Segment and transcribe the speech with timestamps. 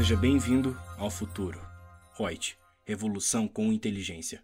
[0.00, 1.60] Seja bem-vindo ao futuro.
[2.16, 2.56] Reut,
[2.86, 4.42] revolução com inteligência.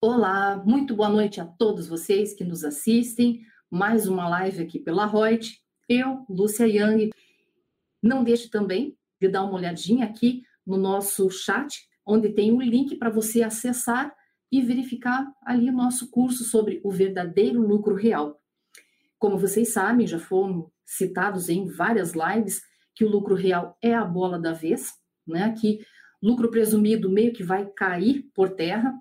[0.00, 3.44] Olá, muito boa noite a todos vocês que nos assistem.
[3.68, 5.60] Mais uma live aqui pela Reut.
[5.88, 7.10] Eu, Lúcia Yang.
[8.00, 12.94] Não deixe também de dar uma olhadinha aqui no nosso chat, onde tem um link
[12.94, 14.14] para você acessar
[14.52, 18.40] e verificar ali o nosso curso sobre o verdadeiro lucro real.
[19.18, 22.69] Como vocês sabem, já foram citados em várias lives
[23.00, 24.92] que o lucro real é a bola da vez,
[25.26, 25.54] né?
[25.58, 25.80] Que
[26.22, 28.92] lucro presumido meio que vai cair por terra.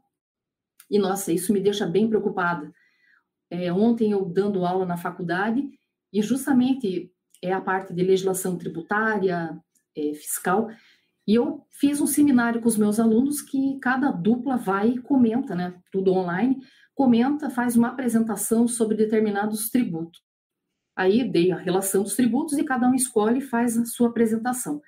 [0.90, 2.74] E nossa, isso me deixa bem preocupada.
[3.50, 5.70] É, ontem eu dando aula na faculdade
[6.14, 7.12] e justamente
[7.44, 9.60] é a parte de legislação tributária,
[9.94, 10.70] é, fiscal,
[11.28, 15.54] e eu fiz um seminário com os meus alunos que cada dupla vai e comenta,
[15.54, 15.78] né?
[15.92, 16.58] Tudo online,
[16.96, 20.22] comenta, faz uma apresentação sobre determinados tributos.
[21.00, 24.82] Aí dei a relação dos tributos e cada um escolhe e faz a sua apresentação.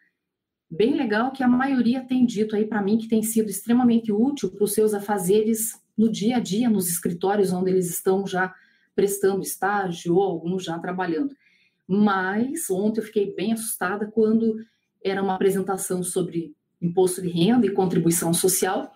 [0.70, 4.52] Bem legal que a maioria tem dito aí para mim que tem sido extremamente útil
[4.52, 8.54] para os seus afazeres no dia a dia, nos escritórios onde eles estão já
[8.94, 11.34] prestando estágio ou alguns já trabalhando.
[11.88, 14.58] Mas ontem eu fiquei bem assustada quando
[15.02, 18.92] era uma apresentação sobre imposto de renda e contribuição social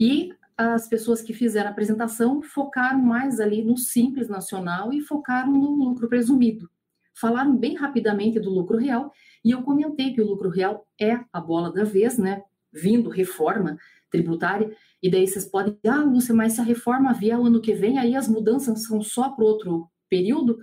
[0.00, 5.52] e as pessoas que fizeram a apresentação focaram mais ali no simples nacional e focaram
[5.52, 6.68] no lucro presumido.
[7.14, 9.12] Falaram bem rapidamente do lucro real
[9.44, 12.42] e eu comentei que o lucro real é a bola da vez, né?
[12.72, 13.78] Vindo reforma
[14.10, 17.60] tributária, e daí vocês podem dizer, ah, Lúcia, mas se a reforma vier o ano
[17.60, 20.58] que vem, aí as mudanças são só para outro período?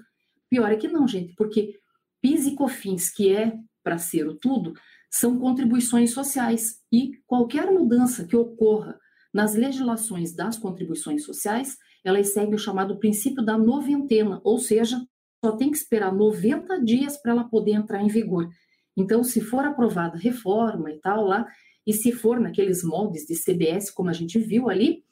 [0.49, 1.79] Pior é que não, gente, porque
[2.21, 4.73] PIS e COFINS, que é para ser o tudo,
[5.09, 8.99] são contribuições sociais, e qualquer mudança que ocorra
[9.35, 15.05] nas legislações das contribuições sociais, elas seguem o chamado princípio da noventena, ou seja,
[15.43, 18.49] só tem que esperar 90 dias para ela poder entrar em vigor.
[18.95, 21.45] Então, se for aprovada reforma e tal lá,
[21.85, 25.03] e se for naqueles moldes de CBS, como a gente viu ali,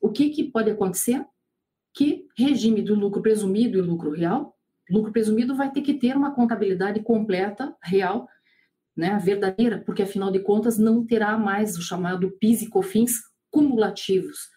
[0.00, 1.22] o que, que pode acontecer?
[1.92, 4.56] Que regime do lucro presumido e lucro real,
[4.88, 8.26] lucro presumido vai ter que ter uma contabilidade completa, real,
[8.96, 14.50] né, verdadeira, porque afinal de contas não terá mais o chamado PIS e COFINS cumulativos,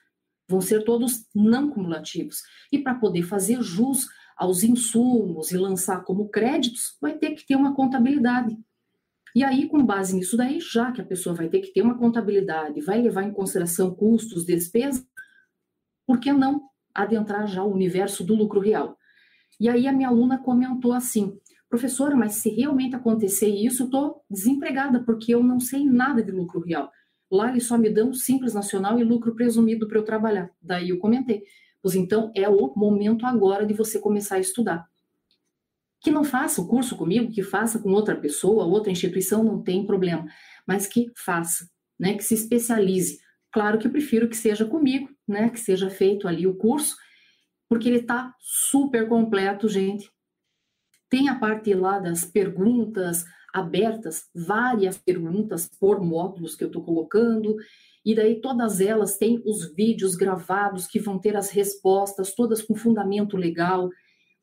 [0.46, 2.42] vão ser todos não cumulativos.
[2.70, 7.56] E para poder fazer jus aos insumos e lançar como créditos, vai ter que ter
[7.56, 8.58] uma contabilidade.
[9.34, 11.98] E aí, com base nisso daí, já que a pessoa vai ter que ter uma
[11.98, 15.06] contabilidade, vai levar em consideração custos, despesas,
[16.06, 18.98] por que não adentrar já o universo do lucro real?
[19.62, 21.40] E aí a minha aluna comentou assim,
[21.70, 26.32] professora, mas se realmente acontecer isso, eu estou desempregada, porque eu não sei nada de
[26.32, 26.92] lucro real.
[27.31, 30.50] Lá eles só me dão simples nacional e lucro presumido para eu trabalhar.
[30.62, 31.44] Daí eu comentei.
[31.81, 34.88] Pois então é o momento agora de você começar a estudar.
[36.01, 39.85] Que não faça o curso comigo, que faça com outra pessoa, outra instituição, não tem
[39.85, 40.25] problema.
[40.66, 41.69] Mas que faça,
[42.00, 42.16] né?
[42.16, 43.19] Que se especialize.
[43.51, 45.50] Claro que eu prefiro que seja comigo, né?
[45.50, 46.96] Que seja feito ali o curso,
[47.67, 50.09] porque ele está super completo, gente.
[51.09, 57.56] Tem a parte lá das perguntas, abertas várias perguntas por módulos que eu estou colocando,
[58.06, 62.76] e daí todas elas têm os vídeos gravados que vão ter as respostas, todas com
[62.76, 63.90] fundamento legal.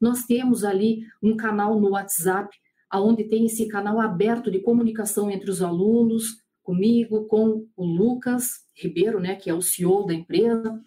[0.00, 2.54] Nós temos ali um canal no WhatsApp,
[2.94, 9.20] onde tem esse canal aberto de comunicação entre os alunos, comigo, com o Lucas Ribeiro,
[9.20, 10.80] né, que é o CEO da empresa.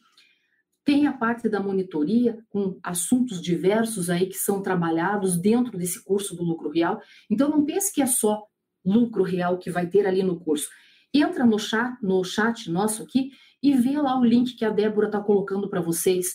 [0.86, 6.36] Tem a parte da monitoria, com assuntos diversos aí que são trabalhados dentro desse curso
[6.36, 7.00] do lucro real.
[7.30, 8.44] Então, não pense que é só
[8.86, 10.68] lucro real que vai ter ali no curso.
[11.14, 13.32] Entra no chat, no chat nosso aqui
[13.62, 16.28] e vê lá o link que a Débora está colocando para vocês.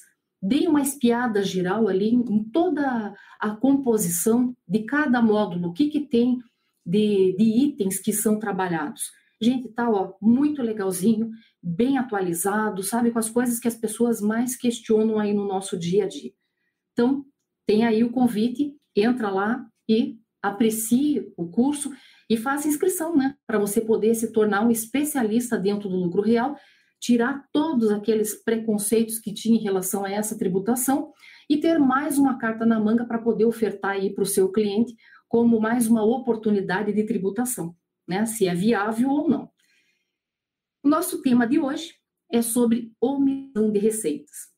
[0.43, 6.01] Dê uma espiada geral ali em toda a composição de cada módulo, o que, que
[6.01, 6.39] tem
[6.85, 9.03] de, de itens que são trabalhados.
[9.41, 11.31] Gente, tá ó, muito legalzinho,
[11.63, 16.05] bem atualizado, sabe, com as coisas que as pessoas mais questionam aí no nosso dia
[16.05, 16.33] a dia.
[16.93, 17.25] Então,
[17.67, 21.91] tem aí o convite, entra lá e aprecie o curso
[22.31, 26.57] e faça inscrição, né, para você poder se tornar um especialista dentro do lucro real,
[27.01, 31.13] tirar todos aqueles preconceitos que tinha em relação a essa tributação
[31.51, 34.95] e ter mais uma carta na manga para poder ofertar aí para o seu cliente
[35.29, 37.75] como mais uma oportunidade de tributação
[38.07, 39.51] né, se é viável ou não.
[40.83, 41.95] O nosso tema de hoje
[42.31, 44.55] é sobre omissão de receitas.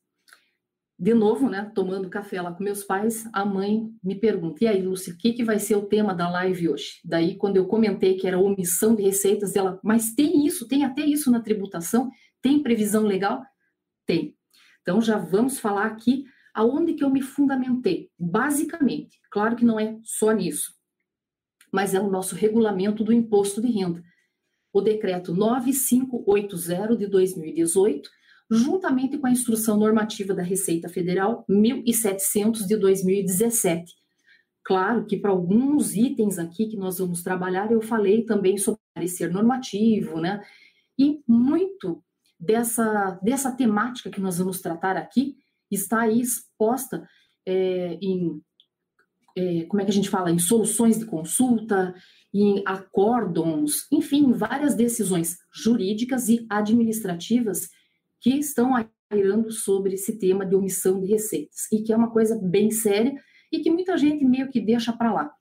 [0.99, 4.81] De novo, né, tomando café lá com meus pais, a mãe me pergunta: e aí,
[4.81, 6.99] Lúcia, o que, que vai ser o tema da live hoje?
[7.05, 11.05] Daí, quando eu comentei que era omissão de receitas, ela, mas tem isso, tem até
[11.05, 12.09] isso na tributação?
[12.41, 13.43] Tem previsão legal?
[14.07, 14.35] Tem.
[14.81, 19.19] Então, já vamos falar aqui aonde que eu me fundamentei, basicamente.
[19.29, 20.73] Claro que não é só nisso,
[21.71, 24.03] mas é o nosso regulamento do imposto de renda.
[24.73, 28.09] O decreto 9580 de 2018,
[28.49, 33.95] juntamente com a instrução normativa da Receita Federal 1700 de 2017.
[34.63, 39.31] Claro que para alguns itens aqui que nós vamos trabalhar, eu falei também sobre parecer
[39.31, 40.43] normativo, né?
[40.99, 42.03] E muito
[42.39, 45.37] dessa, dessa temática que nós vamos tratar aqui
[45.71, 47.07] está aí exposta
[47.45, 48.41] é, em
[49.37, 51.93] é, como é que a gente fala, em soluções de consulta,
[52.33, 57.69] em acórdons, enfim, várias decisões jurídicas e administrativas
[58.19, 58.73] que estão
[59.09, 63.13] airando sobre esse tema de omissão de receitas, e que é uma coisa bem séria
[63.51, 65.31] e que muita gente meio que deixa para lá.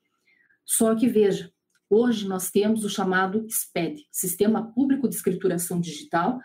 [0.64, 1.50] Só que veja,
[1.88, 6.38] hoje nós temos o chamado SPED, Sistema Público de Escrituração Digital,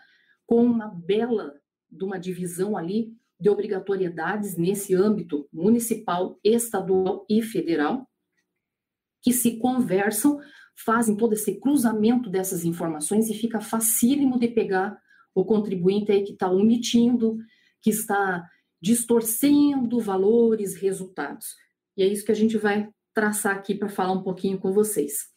[0.46, 1.54] com uma bela
[1.90, 8.08] de uma divisão ali de obrigatoriedades nesse âmbito municipal, estadual e federal,
[9.24, 10.40] que se conversam,
[10.86, 14.96] fazem todo esse cruzamento dessas informações e fica facílimo de pegar
[15.34, 17.38] o contribuinte aí que está omitindo,
[17.82, 18.48] que está
[18.80, 21.56] distorcendo valores, resultados.
[21.98, 25.30] E é isso que a gente vai traçar aqui para falar um pouquinho com vocês.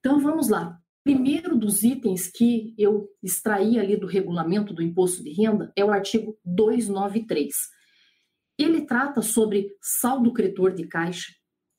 [0.00, 5.30] Então vamos lá primeiro dos itens que eu extraí ali do regulamento do imposto de
[5.32, 7.54] renda é o artigo 293.
[8.58, 11.32] Ele trata sobre saldo credor de caixa.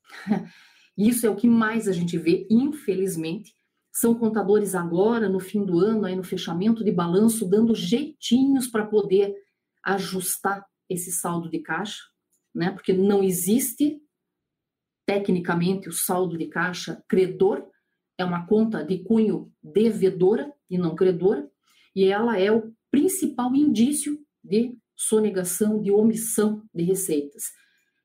[0.98, 3.54] Isso é o que mais a gente vê, infelizmente.
[3.94, 8.86] São contadores agora, no fim do ano, aí no fechamento de balanço, dando jeitinhos para
[8.86, 9.36] poder
[9.84, 12.02] ajustar esse saldo de caixa,
[12.54, 12.72] né?
[12.72, 14.02] Porque não existe
[15.06, 17.68] tecnicamente o saldo de caixa credor,
[18.22, 21.50] é uma conta de cunho devedora e não credora,
[21.96, 27.46] e ela é o principal indício de sonegação, de omissão de receitas.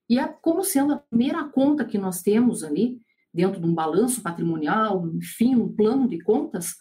[0.09, 3.01] E é como sendo a primeira conta que nós temos ali,
[3.33, 6.75] dentro de um balanço patrimonial, enfim, um plano de contas,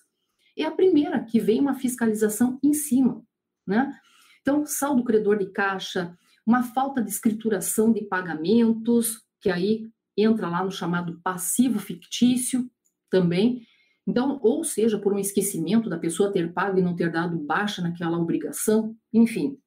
[0.58, 3.22] é a primeira que vem uma fiscalização em cima,
[3.68, 3.94] né?
[4.42, 6.16] Então, saldo credor de caixa,
[6.46, 12.70] uma falta de escrituração de pagamentos, que aí entra lá no chamado passivo fictício,
[13.10, 13.66] também.
[14.08, 17.82] Então, ou seja, por um esquecimento da pessoa ter pago e não ter dado baixa
[17.82, 19.58] naquela obrigação, enfim,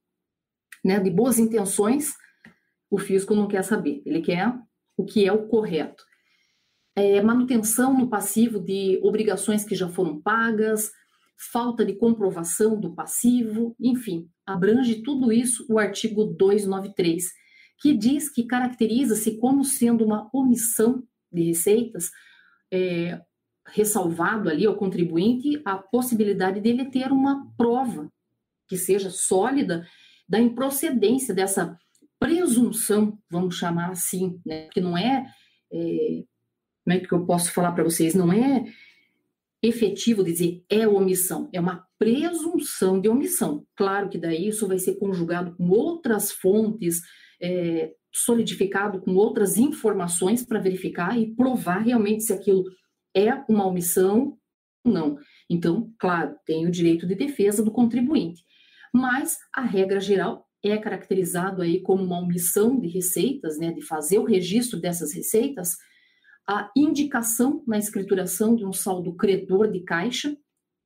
[0.85, 2.15] né, de boas intenções,
[2.91, 4.55] o fisco não quer saber, ele quer
[4.97, 6.05] o que é o correto.
[6.95, 10.91] É, manutenção no passivo de obrigações que já foram pagas,
[11.53, 17.33] falta de comprovação do passivo, enfim, abrange tudo isso o artigo 293,
[17.81, 22.11] que diz que caracteriza-se como sendo uma omissão de receitas
[22.73, 23.21] é,
[23.73, 28.11] ressalvado ali ao contribuinte a possibilidade dele ter uma prova
[28.69, 29.87] que seja sólida
[30.29, 31.79] da improcedência dessa
[32.19, 34.69] presunção, vamos chamar assim, né?
[34.73, 35.25] que não é,
[35.73, 36.25] é
[36.85, 38.65] como é que eu posso falar para vocês, não é
[39.63, 43.67] efetivo dizer é omissão, é uma presunção de omissão.
[43.75, 47.01] Claro que daí isso vai ser conjugado com outras fontes,
[47.41, 52.65] é, solidificado com outras informações para verificar e provar realmente se aquilo
[53.19, 54.39] é uma omissão
[54.85, 55.19] não.
[55.49, 58.43] Então, claro, tem o direito de defesa do contribuinte.
[58.93, 64.19] Mas a regra geral é caracterizado aí como uma omissão de receitas, né, de fazer
[64.19, 65.77] o registro dessas receitas,
[66.49, 70.37] a indicação na escrituração de um saldo credor de caixa.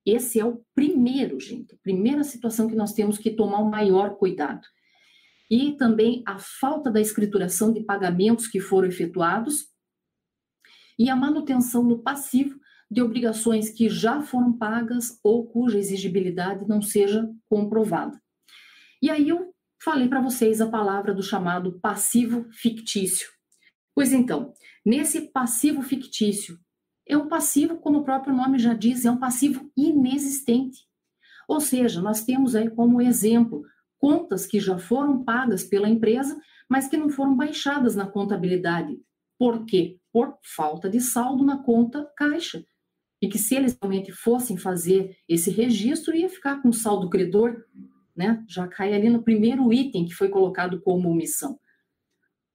[0.04, 4.66] Esse é o primeiro, gente, primeira situação que nós temos que tomar o maior cuidado.
[5.48, 9.71] E também a falta da escrituração de pagamentos que foram efetuados
[11.02, 16.80] e a manutenção no passivo de obrigações que já foram pagas ou cuja exigibilidade não
[16.80, 18.22] seja comprovada.
[19.02, 23.28] E aí eu falei para vocês a palavra do chamado passivo fictício.
[23.96, 24.52] Pois então,
[24.86, 26.56] nesse passivo fictício,
[27.08, 30.86] é um passivo, como o próprio nome já diz, é um passivo inexistente.
[31.48, 33.64] Ou seja, nós temos aí como exemplo
[33.98, 36.40] contas que já foram pagas pela empresa,
[36.70, 38.96] mas que não foram baixadas na contabilidade.
[39.36, 39.98] Por quê?
[40.12, 42.64] Por falta de saldo na conta caixa.
[43.20, 47.64] E que se eles realmente fossem fazer esse registro, ia ficar com saldo credor,
[48.14, 48.44] né?
[48.48, 51.58] Já cai ali no primeiro item que foi colocado como omissão.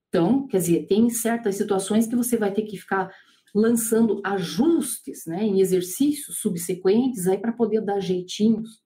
[0.10, 3.12] Então, quer dizer, tem certas situações que você vai ter que ficar
[3.54, 8.82] lançando ajustes, né, em exercícios subsequentes aí para poder dar jeitinhos.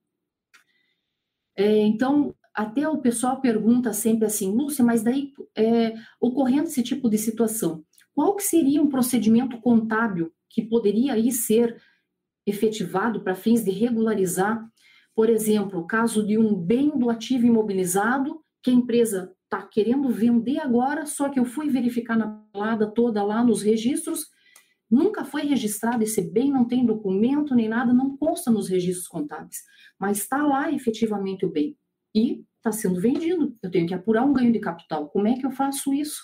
[1.56, 7.10] É, então, até o pessoal pergunta sempre assim, Lúcia, mas daí é, ocorrendo esse tipo
[7.10, 11.82] de situação, qual que seria um procedimento contábil que poderia aí ser
[12.46, 14.68] efetivado para fins de regularizar,
[15.16, 20.10] por exemplo, o caso de um bem do ativo imobilizado que a empresa está querendo
[20.10, 24.28] vender agora, só que eu fui verificar na palada toda lá nos registros,
[24.92, 29.64] Nunca foi registrado esse bem, não tem documento nem nada, não consta nos registros contábeis,
[29.98, 31.78] mas está lá efetivamente o bem
[32.14, 33.56] e está sendo vendido.
[33.64, 35.08] Eu tenho que apurar um ganho de capital.
[35.08, 36.22] Como é que eu faço isso?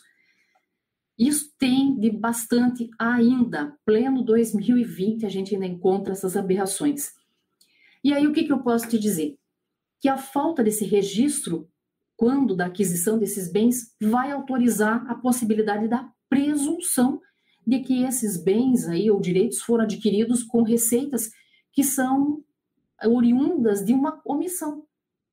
[1.18, 3.76] Isso tem de bastante ainda.
[3.86, 7.12] Pleno 2020, a gente ainda encontra essas aberrações.
[8.04, 9.38] E aí, o que, que eu posso te dizer?
[10.00, 11.68] Que a falta desse registro,
[12.16, 17.20] quando da aquisição desses bens, vai autorizar a possibilidade da presunção
[17.66, 21.30] de que esses bens aí ou direitos foram adquiridos com receitas
[21.74, 22.44] que são
[23.04, 24.88] oriundas de uma omissão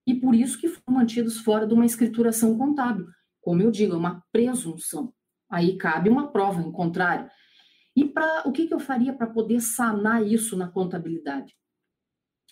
[0.07, 3.07] e por isso que foram mantidos fora de uma escrituração contábil.
[3.41, 5.13] Como eu digo, é uma presunção.
[5.55, 7.31] Aí cabe uma prova em contrário.
[7.95, 11.55] E para o que, que eu faria para poder sanar isso na contabilidade?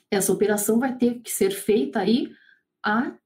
[0.09, 2.31] Essa operação vai ter que ser feita aí
[2.85, 3.19] a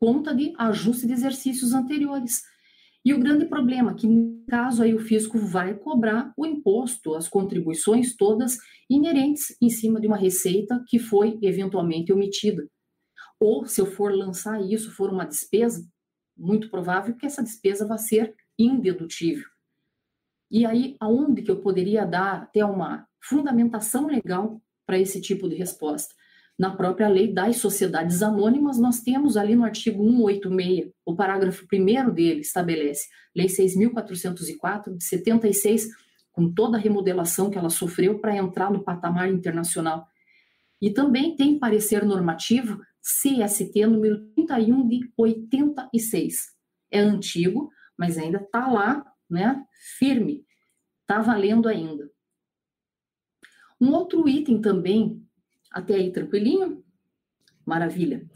[0.00, 2.42] conta de ajuste de exercícios anteriores.
[3.04, 7.14] E o grande problema é que, no caso aí, o fisco vai cobrar o imposto,
[7.14, 8.58] as contribuições todas
[8.90, 12.68] inerentes em cima de uma receita que foi eventualmente omitida.
[13.38, 15.88] Ou, se eu for lançar isso, for uma despesa,
[16.36, 19.46] muito provável que essa despesa vai ser indedutível.
[20.50, 25.54] E aí, aonde que eu poderia dar até uma fundamentação legal para esse tipo de
[25.54, 26.14] resposta?
[26.58, 32.12] na própria lei das sociedades anônimas, nós temos ali no artigo 186, o parágrafo 1
[32.12, 35.88] dele estabelece, Lei 6.404, de 76,
[36.32, 40.04] com toda a remodelação que ela sofreu para entrar no patamar internacional.
[40.82, 46.36] E também tem parecer normativo CST número 31 de 86.
[46.90, 49.64] É antigo, mas ainda está lá, né,
[49.98, 50.46] firme,
[51.02, 52.10] está valendo ainda.
[53.80, 55.22] Um outro item também
[55.70, 56.82] até aí tranquilinho?
[57.66, 58.26] Maravilha.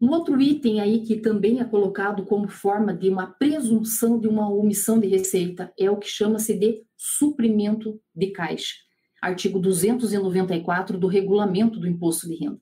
[0.00, 4.48] Um outro item aí que também é colocado como forma de uma presunção de uma
[4.50, 8.74] omissão de receita é o que chama-se de suprimento de caixa.
[9.22, 12.60] Artigo 294 do Regulamento do Imposto de Renda.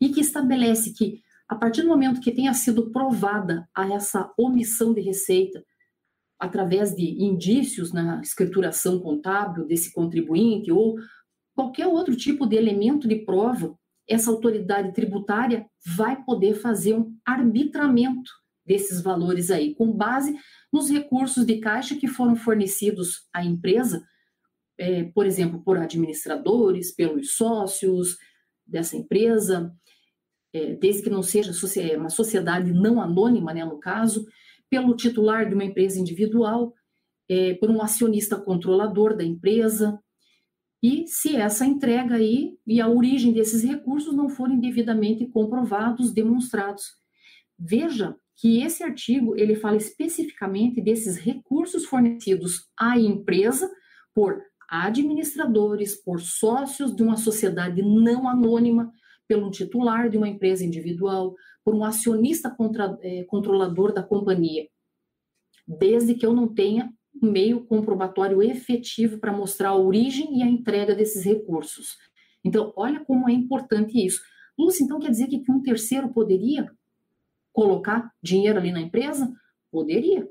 [0.00, 4.94] E que estabelece que, a partir do momento que tenha sido provada a essa omissão
[4.94, 5.62] de receita,
[6.40, 10.96] através de indícios na escrituração contábil desse contribuinte ou
[11.54, 13.76] qualquer outro tipo de elemento de prova,
[14.08, 18.30] essa autoridade tributária vai poder fazer um arbitramento
[18.66, 20.34] desses valores aí, com base
[20.72, 24.02] nos recursos de caixa que foram fornecidos à empresa,
[24.78, 28.16] é, por exemplo, por administradores, pelos sócios
[28.66, 29.72] dessa empresa,
[30.52, 31.52] é, desde que não seja
[31.96, 34.24] uma sociedade não anônima, né, no caso,
[34.70, 36.72] pelo titular de uma empresa individual,
[37.28, 39.98] é, por um acionista controlador da empresa,
[40.82, 46.84] e se essa entrega aí e a origem desses recursos não forem devidamente comprovados, demonstrados.
[47.58, 53.70] Veja que esse artigo ele fala especificamente desses recursos fornecidos à empresa
[54.14, 58.90] por administradores, por sócios de uma sociedade não anônima,
[59.28, 61.34] pelo titular de uma empresa individual,
[61.70, 64.66] por um acionista contra, é, controlador da companhia,
[65.68, 70.96] desde que eu não tenha meio comprobatório efetivo para mostrar a origem e a entrega
[70.96, 71.96] desses recursos.
[72.42, 74.20] Então, olha como é importante isso.
[74.58, 76.68] Lúcia, então quer dizer que um terceiro poderia
[77.52, 79.32] colocar dinheiro ali na empresa?
[79.70, 80.28] Poderia.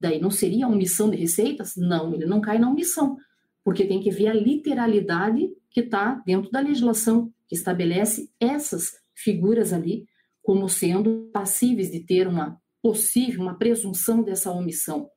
[0.00, 1.76] Daí não seria omissão de receitas?
[1.76, 3.18] Não, ele não cai na omissão,
[3.62, 9.70] porque tem que ver a literalidade que está dentro da legislação que estabelece essas figuras
[9.74, 10.06] ali
[10.42, 15.08] como sendo passíveis de ter uma possível, uma presunção dessa omissão.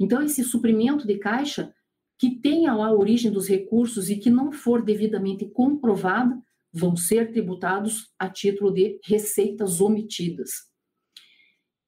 [0.00, 1.72] Então, esse suprimento de caixa
[2.18, 6.36] que tenha lá a origem dos recursos e que não for devidamente comprovada,
[6.72, 10.50] vão ser tributados a título de receitas omitidas.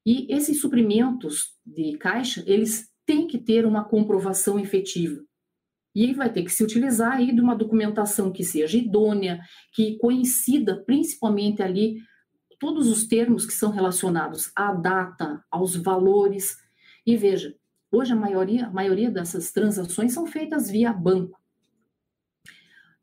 [0.05, 5.21] E esses suprimentos de caixa, eles têm que ter uma comprovação efetiva.
[5.93, 9.41] E vai ter que se utilizar aí de uma documentação que seja idônea,
[9.73, 11.97] que coincida principalmente ali
[12.61, 16.57] todos os termos que são relacionados à data, aos valores.
[17.05, 17.53] E veja,
[17.91, 21.37] Hoje, a maioria, a maioria dessas transações são feitas via banco.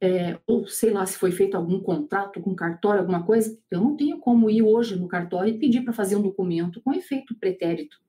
[0.01, 3.97] É, ou sei lá se foi feito algum contrato com cartório, alguma coisa, eu não
[3.97, 8.01] tenho como ir hoje no cartório e pedir para fazer um documento com efeito pretérito.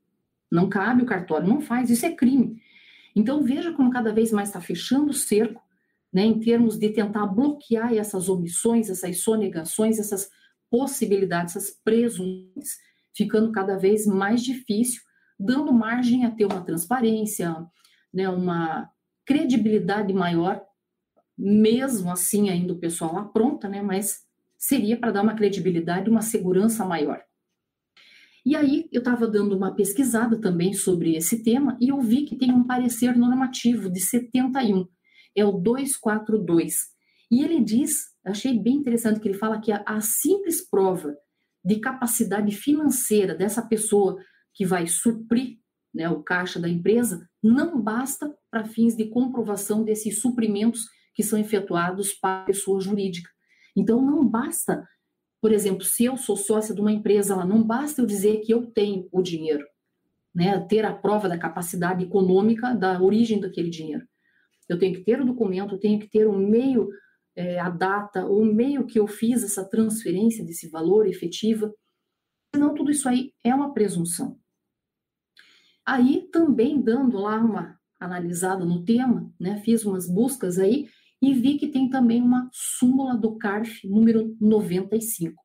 [0.50, 2.62] Não cabe o cartório, não faz, isso é crime.
[3.14, 5.62] Então veja como cada vez mais está fechando o cerco,
[6.14, 10.30] né, em termos de tentar bloquear essas omissões, essas sonegações, essas
[10.70, 12.78] possibilidades, essas presunções,
[13.16, 15.02] ficando cada vez mais difícil
[15.40, 17.56] dando margem a ter uma transparência,
[18.14, 18.90] né, uma
[19.26, 20.62] credibilidade maior,
[21.38, 24.26] mesmo assim ainda o pessoal apronta, né, mas
[24.58, 27.24] seria para dar uma credibilidade, uma segurança maior.
[28.46, 32.36] E aí eu estava dando uma pesquisada também sobre esse tema e eu vi que
[32.36, 34.88] tem um parecer normativo de 71,
[35.36, 36.90] é o 242.
[37.32, 37.92] E ele diz,
[38.26, 41.16] achei bem interessante que ele fala que a, a simples prova
[41.64, 44.18] de capacidade financeira dessa pessoa
[44.54, 45.60] que vai suprir
[45.94, 51.40] né, o caixa da empresa não basta para fins de comprovação desses suprimentos que são
[51.40, 53.30] efetuados para a pessoa jurídica.
[53.76, 54.88] Então, não basta,
[55.42, 58.54] por exemplo, se eu sou sócia de uma empresa, ela não basta eu dizer que
[58.54, 59.66] eu tenho o dinheiro,
[60.34, 64.08] né, ter a prova da capacidade econômica da origem daquele dinheiro.
[64.68, 66.90] Eu tenho que ter o documento, eu tenho que ter o meio,
[67.40, 71.74] é, a data, o meio que eu fiz essa transferência desse valor efetiva.
[72.54, 74.38] Senão, tudo isso aí é uma presunção.
[75.86, 80.90] Aí, também dando lá uma analisada no tema, né, fiz umas buscas aí
[81.22, 85.42] e vi que tem também uma súmula do CARF número 95.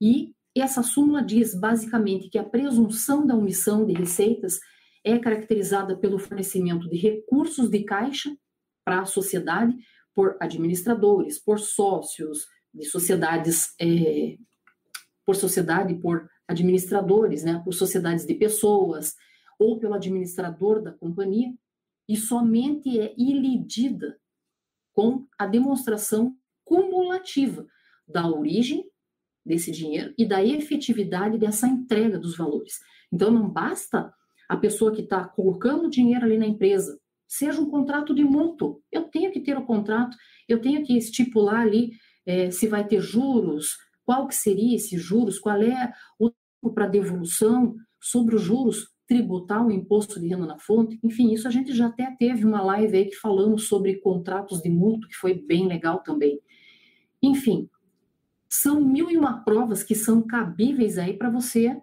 [0.00, 4.60] E essa súmula diz basicamente que a presunção da omissão de receitas
[5.02, 8.32] é caracterizada pelo fornecimento de recursos de caixa
[8.84, 9.76] para a sociedade
[10.14, 14.36] por administradores, por sócios de sociedades, é,
[15.24, 19.14] por sociedade, por administradores, né, por sociedades de pessoas,
[19.58, 21.52] ou pelo administrador da companhia,
[22.08, 24.18] e somente é ilidida
[24.92, 27.66] com a demonstração cumulativa
[28.06, 28.84] da origem
[29.44, 32.78] desse dinheiro e da efetividade dessa entrega dos valores.
[33.12, 34.12] Então, não basta
[34.48, 36.98] a pessoa que está colocando dinheiro ali na empresa,
[37.36, 38.80] seja um contrato de mútuo.
[38.92, 40.16] Eu tenho que ter o contrato,
[40.48, 41.92] eu tenho que estipular ali
[42.24, 46.86] é, se vai ter juros, qual que seria esses juros, qual é o tempo para
[46.86, 51.72] devolução, sobre os juros, tributar o imposto de renda na fonte, enfim, isso a gente
[51.72, 55.66] já até teve uma live aí que falamos sobre contratos de multa, que foi bem
[55.66, 56.40] legal também.
[57.22, 57.68] Enfim,
[58.48, 61.76] são mil e uma provas que são cabíveis aí para você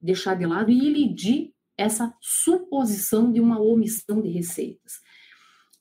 [0.00, 4.94] deixar de lado e elidir essa suposição de uma omissão de receitas.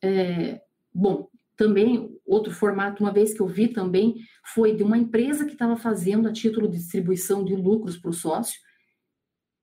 [0.01, 0.61] É,
[0.93, 4.15] bom, também outro formato, uma vez que eu vi também,
[4.53, 8.13] foi de uma empresa que estava fazendo a título de distribuição de lucros para o
[8.13, 8.59] sócio,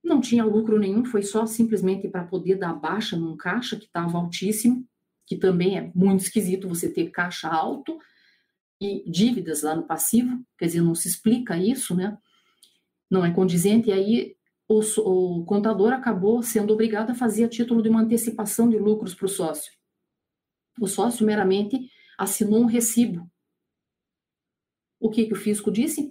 [0.03, 4.17] não tinha lucro nenhum, foi só simplesmente para poder dar baixa num caixa que estava
[4.17, 4.87] altíssimo,
[5.27, 7.99] que também é muito esquisito você ter caixa alto
[8.81, 12.17] e dívidas lá no passivo, quer dizer, não se explica isso, né?
[13.09, 14.35] Não é condizente, e aí
[14.71, 19.13] o, o contador acabou sendo obrigado a fazer a título de uma antecipação de lucros
[19.13, 19.71] para o sócio.
[20.79, 23.29] O sócio meramente assinou um recibo.
[24.99, 26.09] O que, que o fisco disse?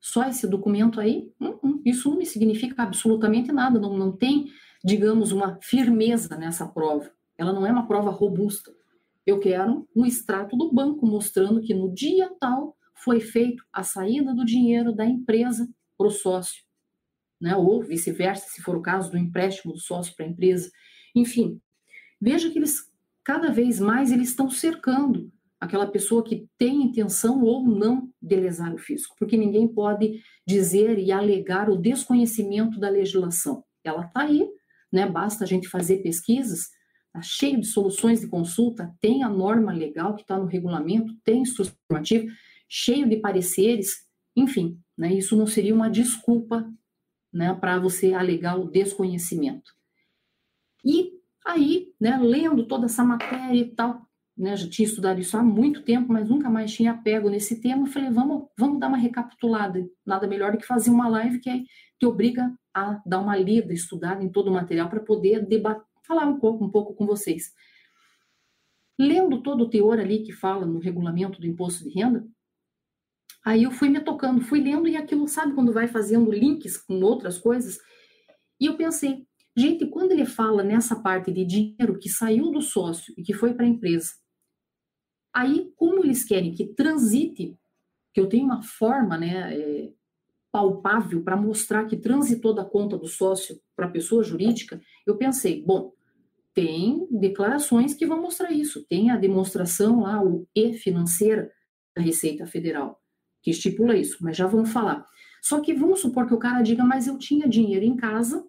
[0.00, 4.46] Só esse documento aí, hum, hum, isso não me significa absolutamente nada, não, não tem,
[4.84, 7.10] digamos, uma firmeza nessa prova.
[7.36, 8.70] Ela não é uma prova robusta.
[9.26, 14.34] Eu quero um extrato do banco mostrando que no dia tal foi feito a saída
[14.34, 16.62] do dinheiro da empresa para o sócio,
[17.44, 17.54] né?
[17.54, 20.70] ou vice-versa, se for o caso do empréstimo do sócio para a empresa.
[21.14, 21.60] Enfim,
[22.18, 22.80] veja que eles
[23.22, 25.30] cada vez mais eles estão cercando
[25.60, 30.98] aquela pessoa que tem intenção ou não de lesar o fisco, porque ninguém pode dizer
[30.98, 33.62] e alegar o desconhecimento da legislação.
[33.82, 34.46] Ela está aí,
[34.90, 35.06] né?
[35.06, 36.68] Basta a gente fazer pesquisas,
[37.06, 41.42] está cheio de soluções de consulta, tem a norma legal que está no regulamento, tem
[41.42, 42.26] instrução normativa,
[42.68, 45.12] cheio de pareceres, enfim, né?
[45.12, 46.66] Isso não seria uma desculpa,
[47.34, 49.74] né, para você alegar o desconhecimento.
[50.84, 51.12] E
[51.44, 55.82] aí, né, lendo toda essa matéria e tal, né, já tinha estudado isso há muito
[55.82, 57.86] tempo, mas nunca mais tinha pego nesse tema.
[57.88, 59.84] falei, vamos, vamos dar uma recapitulada.
[60.06, 61.66] Nada melhor do que fazer uma live que aí
[61.98, 66.26] te obriga a dar uma lida, estudada em todo o material para poder debater, falar
[66.26, 67.52] um pouco, um pouco com vocês.
[68.98, 72.24] Lendo todo o teor ali que fala no regulamento do imposto de renda,
[73.44, 77.00] aí eu fui me tocando, fui lendo e aquilo, sabe, quando vai fazendo links com
[77.02, 77.78] outras coisas,
[78.60, 79.26] e eu pensei,
[79.56, 83.54] gente, quando ele fala nessa parte de dinheiro que saiu do sócio e que foi
[83.54, 84.10] para a empresa,
[85.34, 87.58] Aí, como eles querem que transite,
[88.12, 89.92] que eu tenho uma forma né, é,
[90.52, 95.60] palpável para mostrar que transitou da conta do sócio para a pessoa jurídica, eu pensei,
[95.60, 95.92] bom,
[96.54, 98.86] tem declarações que vão mostrar isso.
[98.88, 101.50] Tem a demonstração lá, o E financeira
[101.96, 103.02] da Receita Federal,
[103.44, 105.06] que estipula isso, mas já vamos falar.
[105.40, 108.44] Só que vamos supor que o cara diga, mas eu tinha dinheiro em casa,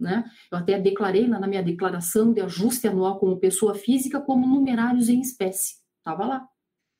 [0.00, 0.24] né?
[0.50, 5.20] Eu até declarei na minha declaração de ajuste anual como pessoa física como numerários em
[5.20, 5.76] espécie
[6.08, 6.48] estava lá.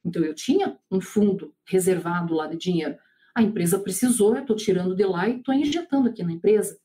[0.05, 2.97] Então eu tinha um fundo reservado lá de dinheiro.
[3.35, 6.79] A empresa precisou, eu estou tirando de lá e estou injetando aqui na empresa.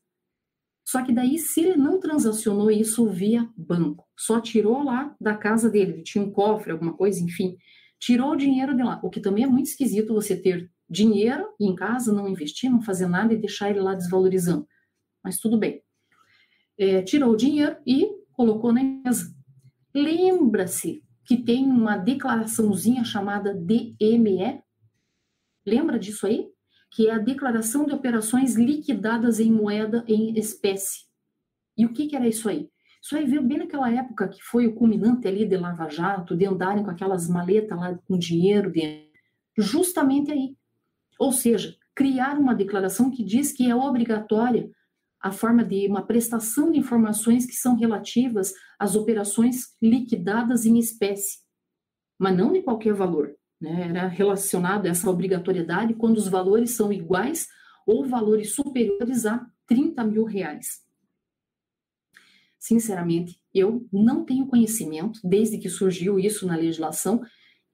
[0.86, 5.70] Só que daí, se ele não transacionou isso via banco, só tirou lá da casa
[5.70, 7.56] dele, ele tinha um cofre, alguma coisa, enfim,
[8.04, 9.00] tirou o dinheiro de lá.
[9.02, 12.82] O que também é muito esquisito você ter dinheiro e em casa não investir, não
[12.82, 14.68] fazer nada e deixar ele lá desvalorizando.
[15.22, 15.82] mas tudo bem.
[16.78, 19.34] É, tirou o dinheiro e colocou na mesa.
[19.94, 24.62] Lembra-se que tem uma declaraçãozinha chamada DME?
[25.64, 26.46] Lembra disso aí?
[26.90, 31.06] Que é a declaração de operações liquidadas em moeda em espécie.
[31.74, 32.68] E o que, que era isso aí?
[33.04, 36.46] Isso aí veio bem naquela época que foi o culminante ali de Lava Jato, de
[36.46, 39.12] andarem com aquelas maletas lá com dinheiro dentro.
[39.58, 40.56] Justamente aí.
[41.18, 44.70] Ou seja, criar uma declaração que diz que é obrigatória
[45.20, 51.40] a forma de uma prestação de informações que são relativas às operações liquidadas em espécie,
[52.18, 53.34] mas não de qualquer valor.
[53.60, 53.88] Né?
[53.90, 57.46] Era relacionado a essa obrigatoriedade quando os valores são iguais
[57.86, 60.83] ou valores superiores a 30 mil reais.
[62.64, 67.20] Sinceramente, eu não tenho conhecimento, desde que surgiu isso na legislação,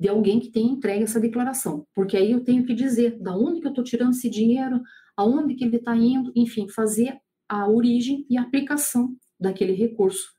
[0.00, 3.60] de alguém que tenha entregue essa declaração, porque aí eu tenho que dizer da onde
[3.60, 4.82] que eu estou tirando esse dinheiro,
[5.16, 7.16] aonde que ele está indo, enfim, fazer
[7.48, 10.32] a origem e a aplicação daquele recurso.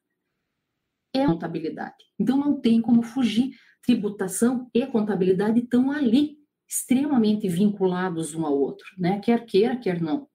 [1.14, 2.04] É contabilidade.
[2.20, 3.52] Então não tem como fugir.
[3.82, 6.38] Tributação e contabilidade estão ali,
[6.68, 9.20] extremamente vinculados um ao outro, né?
[9.20, 10.28] Quer queira, quer não.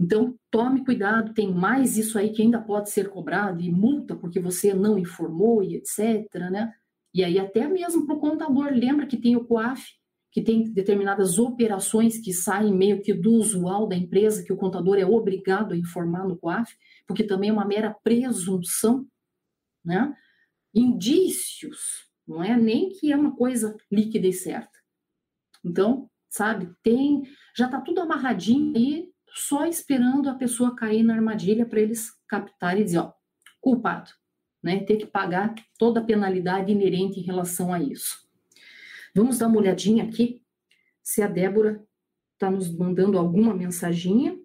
[0.00, 4.38] Então, tome cuidado, tem mais isso aí que ainda pode ser cobrado e multa porque
[4.38, 6.72] você não informou e etc, né?
[7.12, 9.84] E aí até mesmo para o contador, lembra que tem o COAF,
[10.30, 14.98] que tem determinadas operações que saem meio que do usual da empresa, que o contador
[14.98, 16.72] é obrigado a informar no COAF,
[17.06, 19.04] porque também é uma mera presunção,
[19.84, 20.14] né?
[20.72, 24.78] Indícios, não é nem que é uma coisa líquida e certa.
[25.64, 27.22] Então, sabe, tem,
[27.56, 32.82] já está tudo amarradinho aí, só esperando a pessoa cair na armadilha para eles captarem
[32.82, 33.12] e dizer, ó,
[33.60, 34.10] culpado,
[34.62, 34.80] né?
[34.84, 38.28] Ter que pagar toda a penalidade inerente em relação a isso.
[39.14, 40.44] Vamos dar uma olhadinha aqui
[41.02, 41.84] se a Débora
[42.34, 44.38] está nos mandando alguma mensaginha.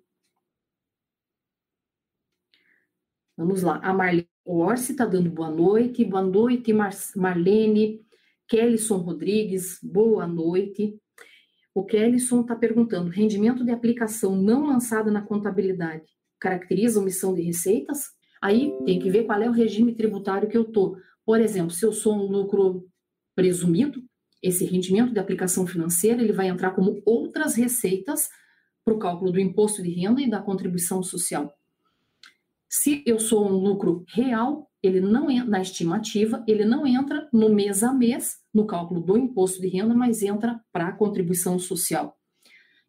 [3.35, 3.79] Vamos lá.
[3.83, 6.05] A Marlene Orsi está dando boa noite.
[6.05, 8.05] Boa noite, Mar Marlene.
[8.47, 11.01] Kellison Rodrigues, boa noite.
[11.73, 16.05] O Kellison está perguntando: rendimento de aplicação não lançada na contabilidade
[16.39, 18.11] caracteriza omissão de receitas?
[18.41, 20.97] Aí tem que ver qual é o regime tributário que eu estou.
[21.25, 22.85] Por exemplo, se eu sou um lucro
[23.33, 24.03] presumido,
[24.41, 28.27] esse rendimento de aplicação financeira ele vai entrar como outras receitas
[28.83, 31.53] para o cálculo do imposto de renda e da contribuição social.
[32.75, 37.47] Se eu sou um lucro real, ele não entra na estimativa, ele não entra no
[37.47, 42.17] mês a mês no cálculo do imposto de renda, mas entra para a contribuição social.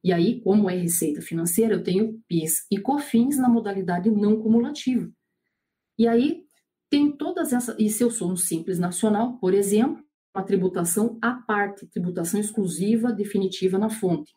[0.02, 5.12] E aí, como é receita financeira, eu tenho PIS e COFINS na modalidade não cumulativa.
[5.98, 6.44] E aí
[6.88, 10.02] tem todas essas, e se eu sou um simples nacional, por exemplo,
[10.34, 14.32] uma tributação à parte, tributação exclusiva definitiva na fonte.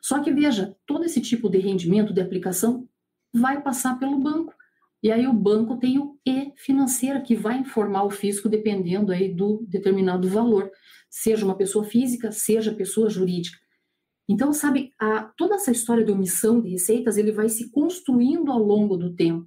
[0.00, 2.87] Só que veja, todo esse tipo de rendimento de aplicação
[3.32, 4.54] vai passar pelo banco.
[5.02, 9.32] E aí o banco tem o E financeira que vai informar o fisco dependendo aí
[9.32, 10.70] do determinado valor,
[11.08, 13.56] seja uma pessoa física, seja pessoa jurídica.
[14.28, 18.58] Então, sabe, a, toda essa história de omissão de receitas, ele vai se construindo ao
[18.58, 19.46] longo do tempo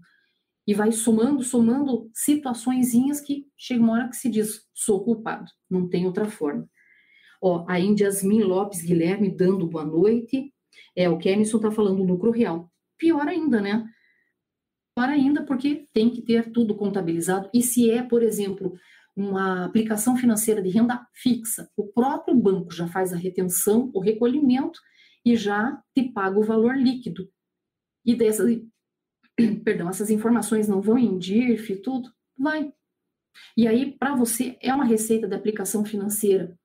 [0.66, 5.88] e vai somando, somando situaçõezinhas que chega uma hora que se diz, sou culpado, não
[5.88, 6.68] tem outra forma.
[7.42, 10.54] Ó, a Indiasmin Lopes Guilherme dando boa noite.
[10.96, 12.71] É, o Kenison está falando lucro real.
[13.02, 13.84] Pior ainda, né?
[14.96, 17.50] Pior ainda porque tem que ter tudo contabilizado.
[17.52, 18.78] E se é, por exemplo,
[19.16, 24.80] uma aplicação financeira de renda fixa, o próprio banco já faz a retenção, o recolhimento
[25.26, 27.28] e já te paga o valor líquido.
[28.06, 28.44] E dessa,
[29.66, 32.14] perdão, essas informações não vão em DIRF e tudo?
[32.38, 32.72] Vai.
[33.58, 36.56] E aí, para você, é uma receita de aplicação financeira.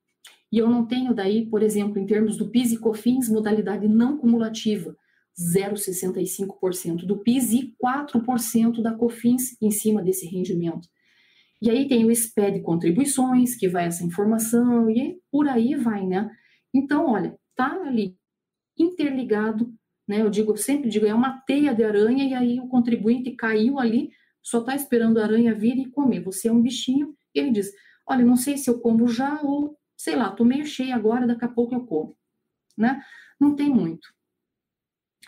[0.52, 4.18] E eu não tenho daí, por exemplo, em termos do PIS e COFINS, modalidade não
[4.18, 4.94] cumulativa,
[5.38, 10.88] 0,65% do PIS e 4% da COFINS em cima desse rendimento.
[11.60, 16.30] E aí tem o SPED contribuições, que vai essa informação, e por aí vai, né?
[16.74, 18.16] Então, olha, tá ali
[18.78, 19.72] interligado
[20.06, 20.22] né?
[20.22, 23.78] Eu digo, eu sempre digo, é uma teia de aranha e aí o contribuinte caiu
[23.78, 24.10] ali,
[24.42, 26.22] só está esperando a aranha vir e comer.
[26.22, 27.72] Você é um bichinho e ele diz,
[28.06, 31.44] olha, não sei se eu como já ou, sei lá, tô meio cheio agora, daqui
[31.44, 32.16] a pouco eu como,
[32.76, 33.02] né?
[33.40, 34.08] Não tem muito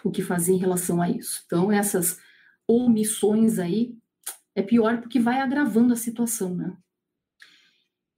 [0.05, 1.43] o que fazer em relação a isso.
[1.47, 2.19] Então, essas
[2.67, 3.97] omissões aí
[4.55, 6.77] é pior porque vai agravando a situação, né?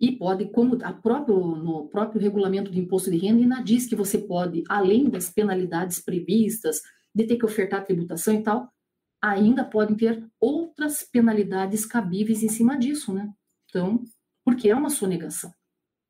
[0.01, 4.16] E pode, como próprio, no próprio regulamento de imposto de renda, ainda diz que você
[4.16, 6.81] pode, além das penalidades previstas,
[7.14, 8.73] de ter que ofertar tributação e tal,
[9.21, 13.31] ainda podem ter outras penalidades cabíveis em cima disso, né?
[13.69, 14.03] Então,
[14.43, 15.53] porque é uma sonegação.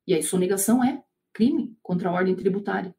[0.06, 1.02] E aí, sonegação é
[1.32, 2.94] crime contra a ordem tributária.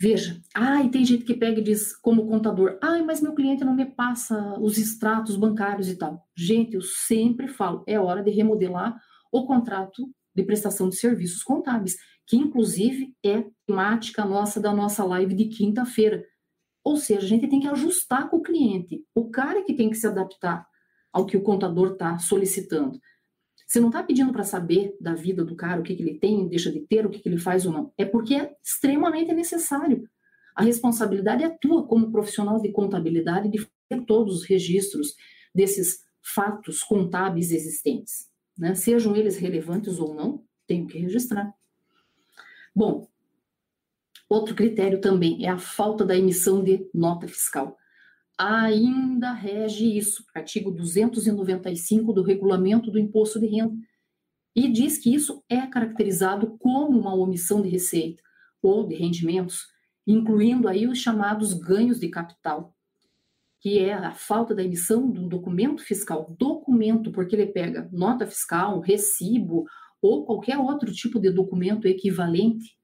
[0.00, 3.64] Veja, ah, e tem gente que pega e diz, como contador, ah, mas meu cliente
[3.64, 6.24] não me passa os extratos bancários e tal.
[6.36, 8.96] Gente, eu sempre falo, é hora de remodelar
[9.32, 11.96] o contrato de prestação de serviços contábeis,
[12.28, 16.24] que inclusive é temática nossa da nossa live de quinta-feira.
[16.84, 19.96] Ou seja, a gente tem que ajustar com o cliente, o cara que tem que
[19.96, 20.64] se adaptar
[21.12, 23.00] ao que o contador está solicitando.
[23.68, 26.48] Você não está pedindo para saber da vida do cara, o que, que ele tem,
[26.48, 27.92] deixa de ter, o que, que ele faz ou não.
[27.98, 30.08] É porque é extremamente necessário.
[30.56, 35.14] A responsabilidade é tua como profissional de contabilidade de fazer todos os registros
[35.54, 38.26] desses fatos contábeis existentes.
[38.56, 38.74] Né?
[38.74, 41.52] Sejam eles relevantes ou não, tenho que registrar.
[42.74, 43.06] Bom,
[44.30, 47.76] outro critério também é a falta da emissão de nota fiscal
[48.38, 53.74] ainda rege isso, artigo 295 do Regulamento do Imposto de Renda,
[54.54, 58.22] e diz que isso é caracterizado como uma omissão de receita
[58.62, 59.66] ou de rendimentos,
[60.06, 62.74] incluindo aí os chamados ganhos de capital,
[63.60, 68.80] que é a falta da emissão do documento fiscal, documento, porque ele pega nota fiscal,
[68.80, 69.66] recibo
[70.00, 72.77] ou qualquer outro tipo de documento equivalente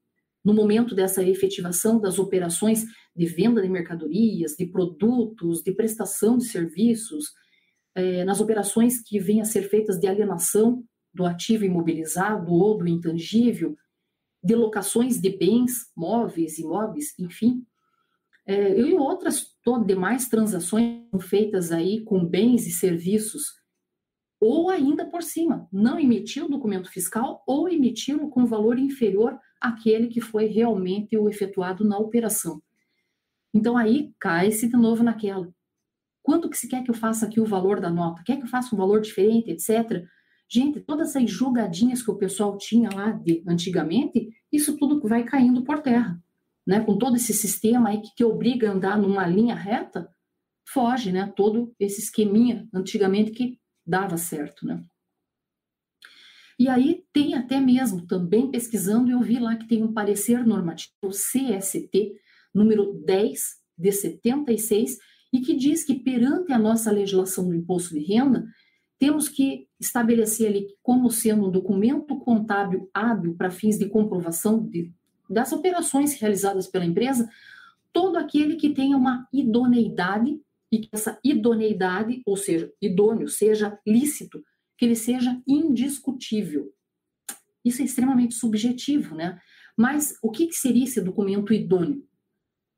[0.45, 6.45] no momento dessa efetivação das operações de venda de mercadorias, de produtos, de prestação de
[6.45, 7.33] serviços,
[7.95, 12.87] é, nas operações que venham a ser feitas de alienação do ativo imobilizado ou do
[12.87, 13.75] intangível,
[14.43, 17.65] de locações de bens, móveis, imóveis, enfim,
[18.45, 19.47] é, e outras
[19.87, 23.55] demais transações feitas aí com bens e serviços,
[24.39, 30.21] ou ainda por cima, não emitiu documento fiscal ou emitiu com valor inferior aquele que
[30.21, 32.61] foi realmente o efetuado na operação.
[33.53, 35.53] Então aí cai-se de novo naquela.
[36.21, 38.23] Quanto que se quer que eu faça aqui o valor da nota?
[38.23, 40.05] Quer que eu faça um valor diferente, etc?
[40.49, 45.63] Gente, todas essas jogadinhas que o pessoal tinha lá de antigamente, isso tudo vai caindo
[45.63, 46.21] por terra.
[46.65, 46.79] Né?
[46.79, 50.09] Com todo esse sistema aí que te obriga a andar numa linha reta,
[50.67, 51.31] foge, né?
[51.35, 54.83] Todo esse esqueminha antigamente que dava certo, né?
[56.57, 60.93] E aí tem até mesmo, também pesquisando, eu vi lá que tem um parecer normativo,
[61.09, 62.13] CST,
[62.53, 63.41] número 10
[63.77, 64.97] de 76,
[65.33, 68.45] e que diz que perante a nossa legislação do imposto de renda,
[68.97, 74.93] temos que estabelecer ali como sendo um documento contábil hábil para fins de comprovação de,
[75.29, 77.29] das operações realizadas pela empresa,
[77.91, 80.39] todo aquele que tenha uma idoneidade
[80.71, 84.41] e que essa idoneidade, ou seja, idôneo, seja lícito
[84.77, 86.71] que ele seja indiscutível.
[87.63, 89.39] Isso é extremamente subjetivo, né?
[89.77, 92.03] Mas o que, que seria esse documento idôneo?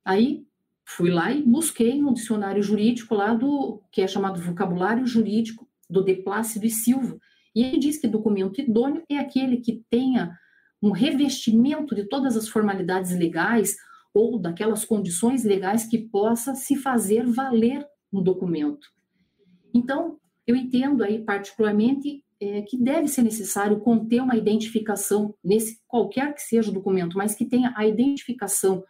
[0.06, 0.46] Aí
[0.88, 6.04] fui lá e busquei no dicionário jurídico lá do que é chamado vocabulário jurídico do
[6.04, 7.20] De Plácido e Silva,
[7.54, 10.38] e ele diz que documento idôneo é aquele que tenha
[10.82, 13.76] um revestimento de todas as formalidades legais
[14.14, 18.88] ou daquelas condições legais que possa se fazer valer um documento.
[19.74, 26.34] Então, eu entendo aí particularmente é, que deve ser necessário conter uma identificação nesse qualquer
[26.34, 28.84] que seja o documento, mas que tenha a identificação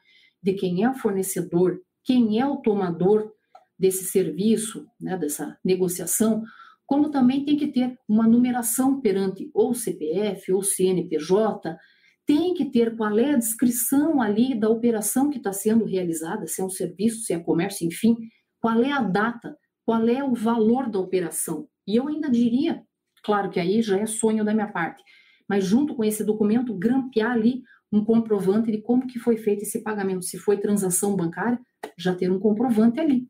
[0.43, 3.31] de quem é o fornecedor, quem é o tomador
[3.79, 6.43] desse serviço, né, dessa negociação,
[6.85, 11.77] como também tem que ter uma numeração perante ou CPF ou CNPJ,
[12.25, 16.61] tem que ter qual é a descrição ali da operação que está sendo realizada, se
[16.61, 18.15] é um serviço, se é comércio, enfim,
[18.59, 21.65] qual é a data qual é o valor da operação.
[21.87, 22.83] E eu ainda diria,
[23.23, 25.01] claro que aí já é sonho da minha parte,
[25.47, 29.81] mas junto com esse documento, grampear ali um comprovante de como que foi feito esse
[29.81, 30.25] pagamento.
[30.25, 31.57] Se foi transação bancária,
[31.97, 33.29] já ter um comprovante ali,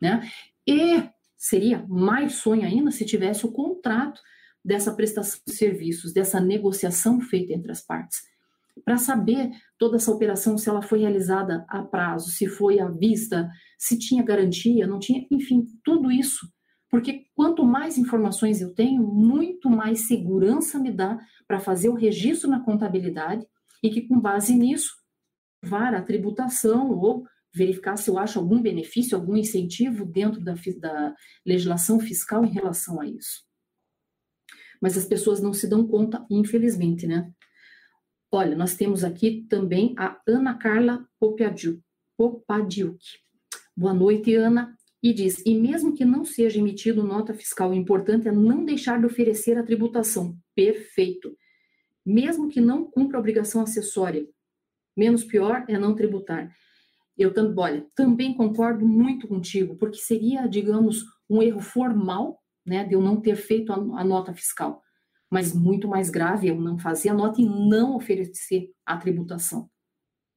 [0.00, 0.28] né?
[0.66, 4.20] E seria mais sonho ainda se tivesse o contrato
[4.64, 8.31] dessa prestação de serviços, dessa negociação feita entre as partes
[8.84, 13.48] para saber toda essa operação, se ela foi realizada a prazo, se foi à vista,
[13.78, 16.46] se tinha garantia, não tinha, enfim, tudo isso.
[16.90, 22.50] Porque quanto mais informações eu tenho, muito mais segurança me dá para fazer o registro
[22.50, 23.46] na contabilidade
[23.82, 24.92] e que, com base nisso,
[25.62, 31.14] levar a tributação ou verificar se eu acho algum benefício, algum incentivo dentro da, da
[31.46, 33.42] legislação fiscal em relação a isso.
[34.80, 37.30] Mas as pessoas não se dão conta, infelizmente, né?
[38.34, 42.98] Olha, nós temos aqui também a Ana Carla Popadiuk.
[43.76, 44.74] Boa noite, Ana.
[45.02, 48.98] E diz: e mesmo que não seja emitido nota fiscal, o importante é não deixar
[48.98, 50.34] de oferecer a tributação.
[50.54, 51.36] Perfeito.
[52.06, 54.26] Mesmo que não cumpra obrigação acessória,
[54.96, 56.50] menos pior é não tributar.
[57.18, 62.94] Eu também, olha, também concordo muito contigo, porque seria, digamos, um erro formal, né, de
[62.94, 64.82] eu não ter feito a, a nota fiscal
[65.32, 69.66] mas muito mais grave é eu não fazer a nota e não oferecer a tributação.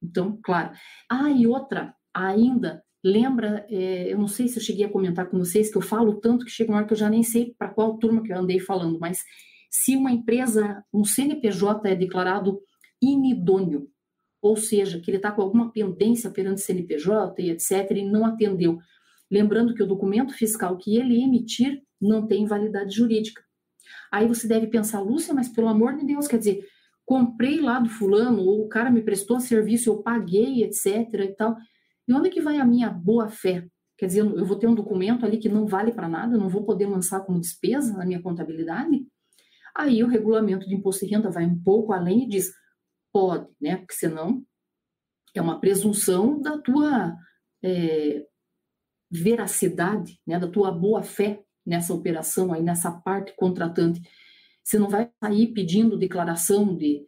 [0.02, 0.72] Então, claro.
[1.06, 5.36] Ah, e outra, ainda, lembra, é, eu não sei se eu cheguei a comentar com
[5.36, 7.68] vocês, que eu falo tanto que chega uma hora que eu já nem sei para
[7.68, 9.22] qual turma que eu andei falando, mas
[9.70, 12.58] se uma empresa, um CNPJ é declarado
[13.02, 13.90] inidôneo,
[14.40, 18.78] ou seja, que ele está com alguma pendência perante CNPJ e etc., e não atendeu.
[19.30, 23.44] Lembrando que o documento fiscal que ele emitir não tem validade jurídica.
[24.10, 26.66] Aí você deve pensar, Lúcia, mas pelo amor de Deus, quer dizer,
[27.04, 30.86] comprei lá do fulano, ou o cara me prestou serviço, eu paguei, etc.
[31.14, 31.56] e tal.
[32.08, 33.66] E onde que vai a minha boa fé?
[33.96, 36.64] Quer dizer, eu vou ter um documento ali que não vale para nada, não vou
[36.64, 39.06] poder lançar como despesa na minha contabilidade?
[39.74, 42.52] Aí o regulamento de imposto de renda vai um pouco além e diz,
[43.12, 43.76] pode, né?
[43.76, 44.42] Porque senão
[45.34, 47.16] é uma presunção da tua
[47.62, 48.26] é,
[49.10, 50.38] veracidade, né?
[50.38, 54.00] Da tua boa fé nessa operação aí, nessa parte contratante.
[54.62, 57.04] Você não vai sair pedindo declaração de,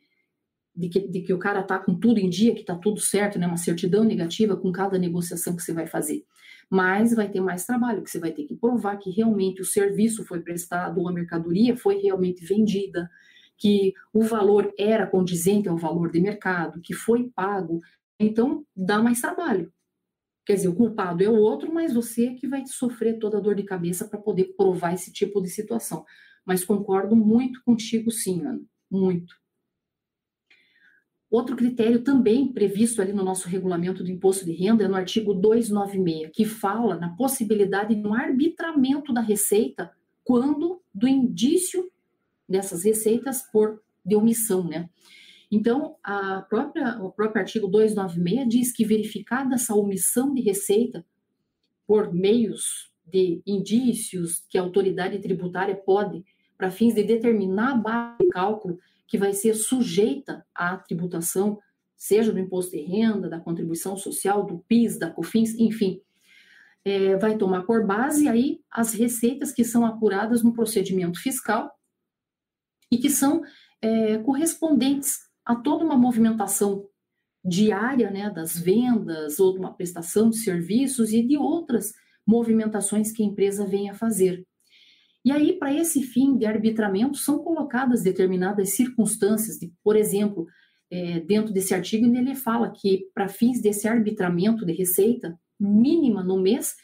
[0.74, 3.38] de, que, de que o cara está com tudo em dia, que está tudo certo,
[3.38, 3.46] né?
[3.46, 6.24] uma certidão negativa com cada negociação que você vai fazer.
[6.70, 10.24] Mas vai ter mais trabalho, que você vai ter que provar que realmente o serviço
[10.24, 13.08] foi prestado, ou a mercadoria foi realmente vendida,
[13.56, 17.80] que o valor era condizente ao valor de mercado, que foi pago.
[18.20, 19.72] Então, dá mais trabalho.
[20.48, 23.40] Quer dizer, o culpado é o outro, mas você é que vai sofrer toda a
[23.40, 26.04] dor de cabeça para poder provar esse tipo de situação
[26.48, 29.36] mas concordo muito contigo, sim, Ana, muito.
[31.30, 35.34] Outro critério também previsto ali no nosso regulamento do imposto de renda é no artigo
[35.34, 39.92] 296, que fala na possibilidade de um arbitramento da receita
[40.24, 41.92] quando do indício
[42.48, 44.88] dessas receitas por de omissão, né?
[45.50, 51.04] Então, a própria, o próprio artigo 296 diz que verificada essa omissão de receita
[51.86, 56.22] por meios de indícios que a autoridade tributária pode
[56.56, 61.58] para fins de determinar a base de cálculo que vai ser sujeita à tributação,
[61.96, 66.02] seja do imposto de renda, da contribuição social, do PIS, da COFINS, enfim,
[66.84, 71.70] é, vai tomar por base aí as receitas que são apuradas no procedimento fiscal
[72.90, 73.42] e que são
[73.80, 76.86] é, correspondentes a toda uma movimentação
[77.42, 81.94] diária, né, das vendas ou de uma prestação de serviços e de outras
[82.26, 84.46] movimentações que a empresa venha a fazer.
[85.24, 90.46] E aí, para esse fim de arbitramento, são colocadas determinadas circunstâncias, de, por exemplo,
[90.90, 96.38] é, dentro desse artigo, ele fala que para fins desse arbitramento de receita mínima no
[96.38, 96.76] mês,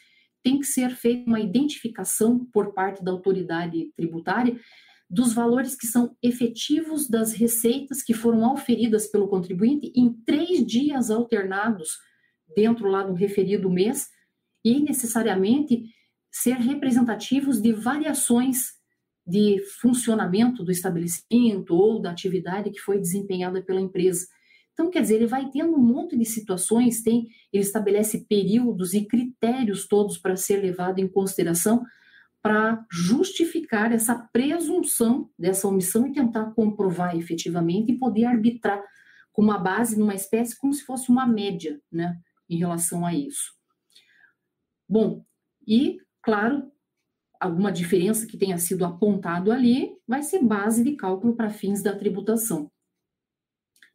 [0.43, 4.59] tem que ser feita uma identificação por parte da autoridade tributária
[5.09, 11.11] dos valores que são efetivos das receitas que foram auferidas pelo contribuinte em três dias
[11.11, 11.97] alternados
[12.55, 14.07] dentro lá do referido mês
[14.63, 15.83] e necessariamente
[16.31, 18.73] ser representativos de variações
[19.25, 24.27] de funcionamento do estabelecimento ou da atividade que foi desempenhada pela empresa.
[24.73, 29.05] Então, quer dizer, ele vai tendo um monte de situações, tem, ele estabelece períodos e
[29.05, 31.83] critérios todos para ser levado em consideração
[32.45, 38.83] para justificar essa presunção dessa omissão e tentar comprovar efetivamente e poder arbitrar
[39.33, 43.53] com uma base numa espécie como se fosse uma média, né, em relação a isso.
[44.87, 45.25] Bom,
[45.67, 46.71] e Claro,
[47.39, 51.95] alguma diferença que tenha sido apontado ali vai ser base de cálculo para fins da
[51.95, 52.71] tributação.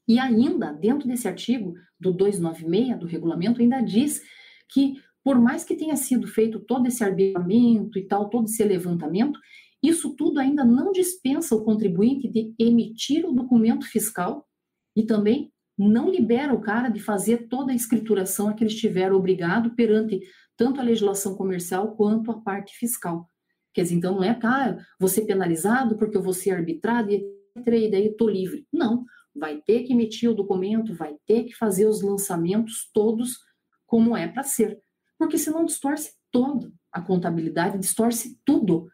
[0.06, 4.22] E ainda, dentro desse artigo do 296 do regulamento, ainda diz
[4.68, 9.38] que, por mais que tenha sido feito todo esse arbitramento e tal, todo esse levantamento,
[9.82, 14.46] isso tudo ainda não dispensa o contribuinte de emitir o documento fiscal
[14.94, 19.12] e também não libera o cara de fazer toda a escrituração a que ele estiver
[19.12, 20.20] obrigado perante
[20.56, 23.26] tanto a legislação comercial quanto a parte fiscal.
[23.72, 27.24] Quer dizer, então não é, ah, vou ser penalizado porque eu vou ser arbitrado e
[27.56, 28.66] etc, e daí estou livre.
[28.70, 29.04] Não,
[29.34, 33.38] vai ter que emitir o documento, vai ter que fazer os lançamentos todos
[33.86, 34.78] como é para ser.
[35.20, 38.88] Porque senão distorce toda a contabilidade, distorce tudo.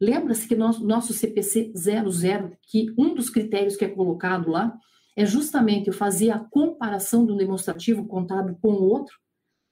[0.00, 4.76] Lembra-se que nosso, nosso CPC 00, que um dos critérios que é colocado lá
[5.16, 9.14] é justamente eu fazer a comparação do demonstrativo contábil com o outro,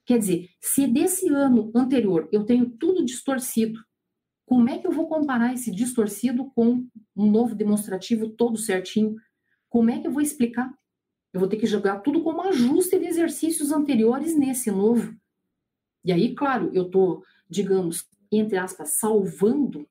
[0.06, 3.80] Quer dizer, se desse ano anterior eu tenho tudo distorcido,
[4.46, 9.16] como é que eu vou comparar esse distorcido com um novo demonstrativo todo certinho?
[9.68, 10.72] Como é que eu vou explicar?
[11.32, 15.12] Eu vou ter que jogar tudo como ajuste de exercícios anteriores nesse novo.
[16.06, 19.86] E aí, claro, eu estou, digamos, entre aspas, salvando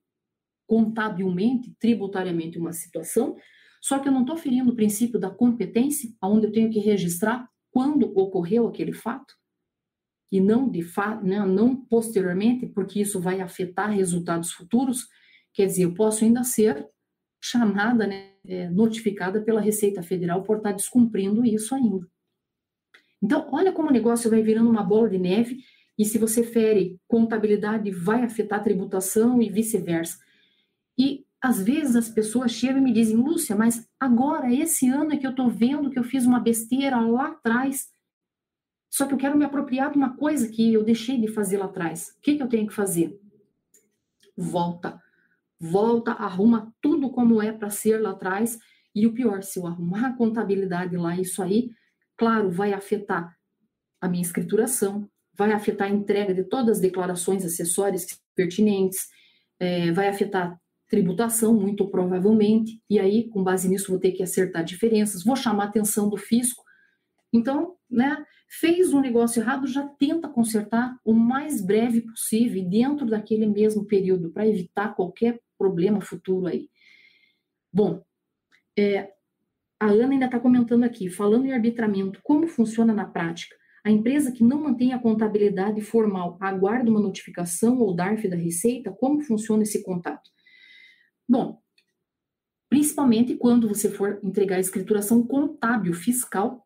[0.66, 3.36] contabilmente, tributariamente uma situação,
[3.82, 7.47] só que eu não estou ferindo o princípio da competência, onde eu tenho que registrar
[7.70, 9.36] quando ocorreu aquele fato
[10.32, 15.07] e não de fato, né, não posteriormente, porque isso vai afetar resultados futuros,
[15.53, 16.88] quer dizer, eu posso ainda ser
[17.41, 22.07] chamada, né, é, notificada pela Receita Federal por estar descumprindo isso ainda.
[23.22, 25.59] Então, olha como o negócio vai virando uma bola de neve
[25.97, 30.19] e se você fere contabilidade, vai afetar a tributação e vice-versa.
[30.97, 35.17] E às vezes as pessoas chegam e me dizem, Lúcia, mas agora, esse ano é
[35.17, 37.87] que eu estou vendo que eu fiz uma besteira lá atrás,
[38.89, 41.65] só que eu quero me apropriar de uma coisa que eu deixei de fazer lá
[41.65, 42.15] atrás.
[42.17, 43.19] O que, que eu tenho que fazer?
[44.37, 45.01] Volta.
[45.59, 48.57] Volta, arruma tudo como é para ser lá atrás.
[48.93, 51.71] E o pior, se eu arrumar a contabilidade lá, isso aí,
[52.17, 53.37] claro, vai afetar
[53.99, 58.05] a minha escrituração, vai afetar a entrega de todas as declarações acessórias
[58.36, 59.07] pertinentes,
[59.59, 64.63] é, vai afetar tributação, muito provavelmente, e aí, com base nisso, vou ter que acertar
[64.63, 66.63] diferenças, vou chamar a atenção do fisco.
[67.33, 73.47] Então, né, fez um negócio errado, já tenta consertar o mais breve possível, dentro daquele
[73.47, 76.69] mesmo período, para evitar qualquer problema futuro aí.
[77.73, 78.01] Bom,
[78.77, 79.11] é,
[79.79, 83.55] a Ana ainda está comentando aqui, falando em arbitramento, como funciona na prática?
[83.86, 88.91] A empresa que não mantém a contabilidade formal aguarda uma notificação ou DARF da Receita?
[88.91, 90.27] Como funciona esse contato?
[91.29, 91.61] Bom,
[92.67, 96.65] principalmente quando você for entregar a escrituração contábil fiscal.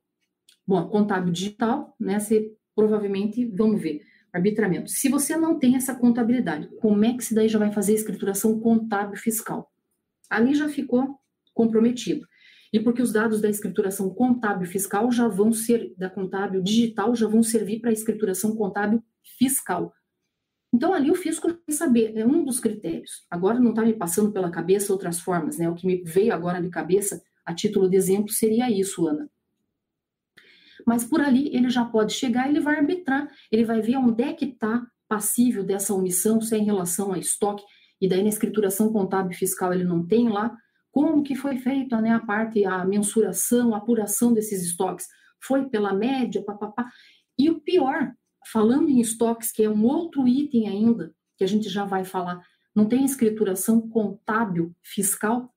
[0.66, 2.22] Bom, contábil digital, né?
[2.22, 4.02] Você provavelmente, vamos ver,
[4.32, 4.90] arbitramento.
[4.90, 7.96] Se você não tem essa contabilidade, como é que se daí já vai fazer a
[7.96, 9.70] escrituração contábil fiscal?
[10.30, 11.20] Ali já ficou
[11.54, 12.26] comprometido
[12.72, 17.28] e porque os dados da escrituração contábil fiscal já vão ser, da contábil digital, já
[17.28, 19.04] vão servir para a escrituração contábil
[19.38, 19.94] fiscal.
[20.74, 23.26] Então, ali o fisco saber, é um dos critérios.
[23.30, 25.68] Agora não está me passando pela cabeça outras formas, né?
[25.68, 29.28] O que me veio agora de cabeça, a título de exemplo, seria isso, Ana.
[30.86, 34.34] Mas por ali ele já pode chegar, ele vai arbitrar, ele vai ver onde é
[34.34, 37.64] que está passível dessa omissão, se é em relação a estoque,
[38.00, 40.56] e daí na escrituração contábil fiscal ele não tem lá,
[41.00, 45.08] como que foi feita né, a parte, a mensuração, a apuração desses estoques?
[45.42, 46.92] Foi pela média, papapá.
[47.38, 48.12] E o pior,
[48.52, 52.46] falando em estoques, que é um outro item ainda, que a gente já vai falar,
[52.76, 55.50] não tem escrituração contábil fiscal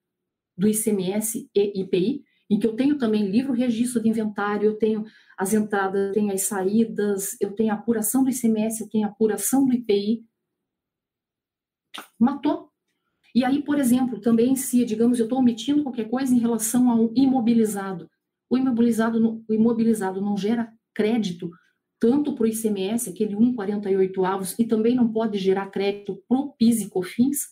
[0.56, 5.04] do ICMS e IPI, em que eu tenho também livro registro de inventário, eu tenho
[5.36, 9.10] as entradas, eu tenho as saídas, eu tenho a apuração do ICMS, eu tenho a
[9.10, 10.24] apuração do IPI.
[12.16, 12.71] Matou.
[13.34, 17.12] E aí, por exemplo, também se, digamos, eu estou omitindo qualquer coisa em relação ao
[17.14, 18.08] imobilizado.
[18.50, 21.50] O imobilizado, o imobilizado não gera crédito
[21.98, 26.52] tanto para o ICMS, aquele 1,48 avos, e também não pode gerar crédito para o
[26.52, 27.46] PIS e COFINS,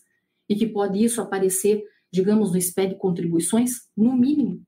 [0.48, 4.60] e que pode isso aparecer, digamos, no SPED contribuições, no mínimo.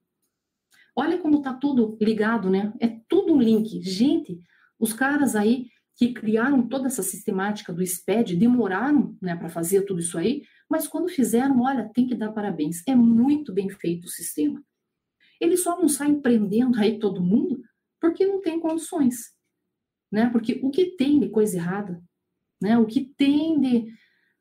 [0.95, 2.73] Olha como está tudo ligado, né?
[2.79, 3.83] É tudo um link.
[3.83, 4.39] Gente,
[4.79, 10.01] os caras aí que criaram toda essa sistemática do SPED demoraram né, para fazer tudo
[10.01, 10.43] isso aí,
[10.73, 12.83] mas quando fizeram, olha, tem que dar parabéns.
[12.89, 14.65] É muito bem feito o sistema.
[15.39, 17.63] Ele só não sai prendendo aí todo mundo
[18.01, 19.35] porque não tem condições.
[20.11, 20.31] Né?
[20.31, 22.03] Porque o que tem de coisa errada,
[22.59, 22.79] né?
[22.79, 23.93] o que tem de.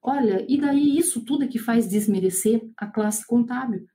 [0.02, 3.86] Olha, e daí isso tudo é que faz desmerecer a classe contábil,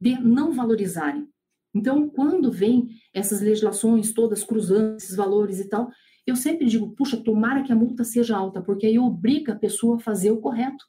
[0.00, 1.28] de não valorizarem.
[1.72, 5.88] Então, quando vem essas legislações todas cruzando esses valores e tal,
[6.26, 9.96] eu sempre digo, puxa, tomara que a multa seja alta, porque aí obriga a pessoa
[9.96, 10.84] a fazer o correto.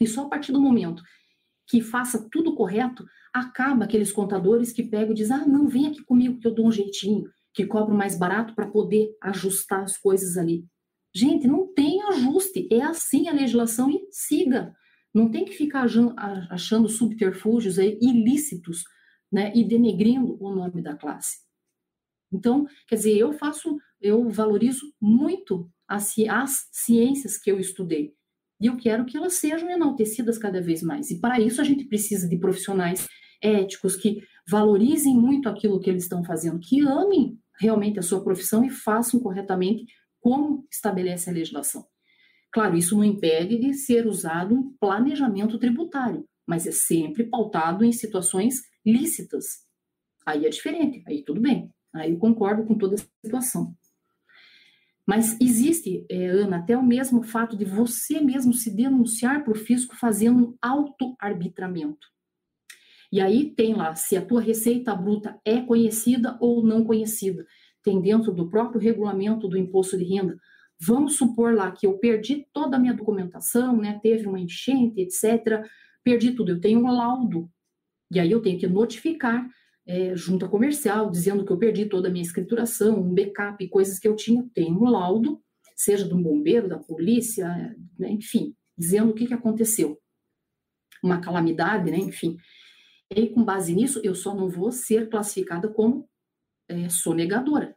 [0.00, 1.02] E só a partir do momento
[1.66, 6.02] que faça tudo correto, acaba aqueles contadores que pegam e dizem: ah, não, vem aqui
[6.04, 10.36] comigo que eu dou um jeitinho, que cobro mais barato para poder ajustar as coisas
[10.36, 10.64] ali.
[11.14, 14.74] Gente, não tem ajuste, é assim a legislação e siga.
[15.14, 15.86] Não tem que ficar
[16.50, 18.82] achando subterfúgios aí, ilícitos
[19.30, 21.38] né, e denegrindo o nome da classe.
[22.32, 28.12] Então, quer dizer, eu faço, eu valorizo muito as, as ciências que eu estudei.
[28.60, 31.10] E eu quero que elas sejam enaltecidas cada vez mais.
[31.10, 33.06] E para isso a gente precisa de profissionais
[33.42, 38.64] éticos que valorizem muito aquilo que eles estão fazendo, que amem realmente a sua profissão
[38.64, 39.84] e façam corretamente
[40.20, 41.84] como estabelece a legislação.
[42.52, 47.92] Claro, isso não impede de ser usado um planejamento tributário, mas é sempre pautado em
[47.92, 49.44] situações lícitas.
[50.24, 51.70] Aí é diferente, aí tudo bem.
[51.92, 53.74] Aí eu concordo com toda a situação.
[55.06, 59.56] Mas existe, é, Ana, até o mesmo fato de você mesmo se denunciar para o
[59.56, 62.06] fisco fazendo um auto-arbitramento.
[63.12, 67.46] E aí tem lá se a tua receita bruta é conhecida ou não conhecida.
[67.82, 70.36] Tem dentro do próprio regulamento do imposto de renda.
[70.80, 74.00] Vamos supor lá que eu perdi toda a minha documentação, né?
[74.02, 75.64] Teve uma enchente, etc.
[76.02, 76.52] Perdi tudo.
[76.52, 77.48] Eu tenho um laudo.
[78.10, 79.48] E aí eu tenho que notificar
[79.86, 84.08] é, junta comercial, dizendo que eu perdi toda a minha escrituração, um backup, coisas que
[84.08, 85.42] eu tinha, tem um laudo,
[85.76, 87.48] seja um bombeiro, da polícia,
[87.98, 89.98] né, enfim, dizendo o que, que aconteceu.
[91.02, 92.36] Uma calamidade, né, enfim.
[93.14, 96.08] E com base nisso, eu só não vou ser classificada como
[96.68, 97.76] é, sonegadora.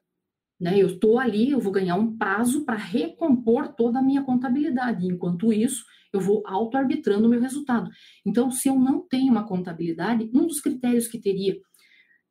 [0.60, 0.80] Né?
[0.80, 5.06] Eu estou ali, eu vou ganhar um prazo para recompor toda a minha contabilidade.
[5.06, 7.90] Enquanto isso, eu vou auto-arbitrando o meu resultado.
[8.26, 11.60] Então, se eu não tenho uma contabilidade, um dos critérios que teria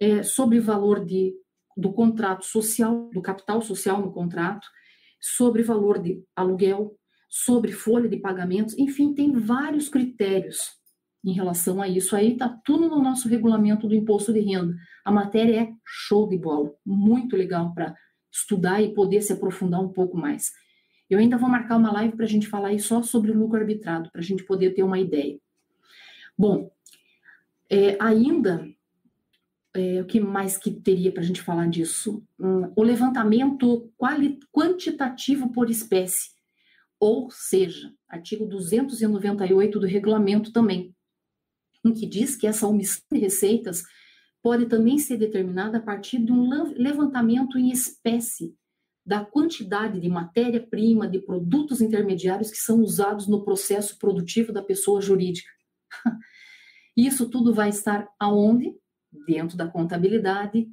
[0.01, 1.35] é sobre valor de,
[1.77, 4.67] do contrato social, do capital social no contrato,
[5.21, 6.97] sobre valor de aluguel,
[7.29, 10.77] sobre folha de pagamentos, enfim, tem vários critérios
[11.25, 12.15] em relação a isso.
[12.15, 14.77] Aí está tudo no nosso regulamento do imposto de renda.
[15.05, 17.97] A matéria é show de bola, muito legal para
[18.31, 20.53] estudar e poder se aprofundar um pouco mais.
[21.09, 23.59] Eu ainda vou marcar uma live para a gente falar aí só sobre o lucro
[23.59, 25.39] arbitrado, para a gente poder ter uma ideia.
[26.39, 26.71] Bom,
[27.71, 28.69] é, ainda,
[29.77, 32.25] é, o que mais que teria para a gente falar disso?
[32.39, 33.93] Hum, o levantamento
[34.53, 36.31] quantitativo por espécie,
[36.99, 40.95] ou seja, artigo 298 do regulamento também,
[41.85, 43.83] em que diz que essa omissão de receitas
[44.43, 48.57] pode também ser determinada a partir de um levantamento em espécie
[49.05, 55.01] da quantidade de matéria-prima, de produtos intermediários que são usados no processo produtivo da pessoa
[55.01, 55.51] jurídica.
[56.97, 58.75] Isso tudo vai estar aonde?
[59.27, 60.69] Dentro da contabilidade,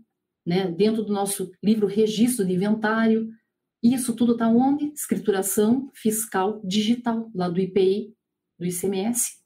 [0.46, 0.70] né?
[0.70, 3.30] dentro do nosso livro Registro de Inventário.
[3.82, 4.92] Isso tudo está onde?
[4.94, 8.14] Escrituração fiscal digital, lá do IPI,
[8.58, 9.44] do ICMS.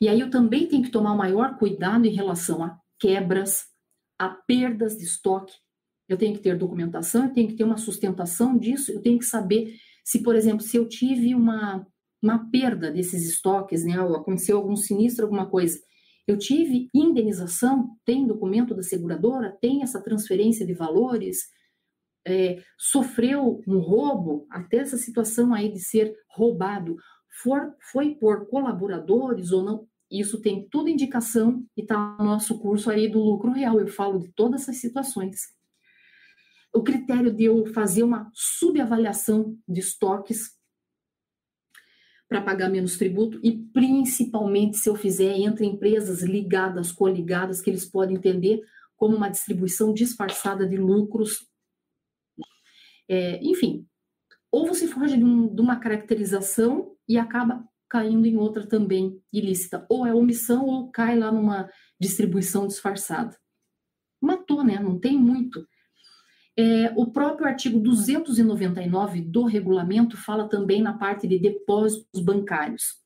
[0.00, 3.66] E aí eu também tenho que tomar maior cuidado em relação a quebras,
[4.18, 5.52] a perdas de estoque,
[6.10, 9.24] eu tenho que ter documentação, eu tenho que ter uma sustentação disso, eu tenho que
[9.24, 11.86] saber se, por exemplo, se eu tive uma,
[12.20, 15.78] uma perda desses estoques, né, ou aconteceu algum sinistro, alguma coisa,
[16.30, 21.48] eu tive indenização, tem documento da seguradora, tem essa transferência de valores,
[22.24, 26.96] é, sofreu um roubo, até essa situação aí de ser roubado,
[27.42, 32.90] for, foi por colaboradores ou não, isso tem tudo indicação e está no nosso curso
[32.90, 35.40] aí do lucro real, eu falo de todas essas situações.
[36.72, 40.52] O critério de eu fazer uma subavaliação de estoques
[42.30, 47.84] para pagar menos tributo e principalmente se eu fizer entre empresas ligadas, coligadas, que eles
[47.84, 48.62] podem entender
[48.96, 51.48] como uma distribuição disfarçada de lucros.
[53.08, 53.84] É, enfim,
[54.52, 59.84] ou você foge de, um, de, uma caracterização e acaba caindo em outra também ilícita,
[59.88, 61.68] ou é omissão ou cai lá numa
[62.00, 63.36] distribuição disfarçada.
[64.22, 64.78] Matou, né?
[64.78, 65.66] Não tem muito.
[66.62, 73.00] É, o próprio artigo 299 do regulamento fala também na parte de depósitos bancários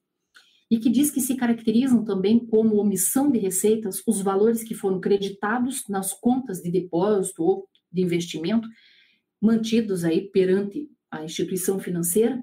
[0.68, 5.00] e que diz que se caracterizam também como omissão de receitas os valores que foram
[5.00, 8.68] creditados nas contas de depósito ou de investimento
[9.40, 12.42] mantidos aí perante a instituição financeira,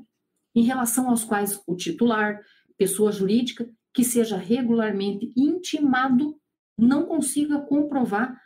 [0.56, 2.40] em relação aos quais o titular,
[2.78, 6.40] pessoa jurídica, que seja regularmente intimado,
[6.78, 8.41] não consiga comprovar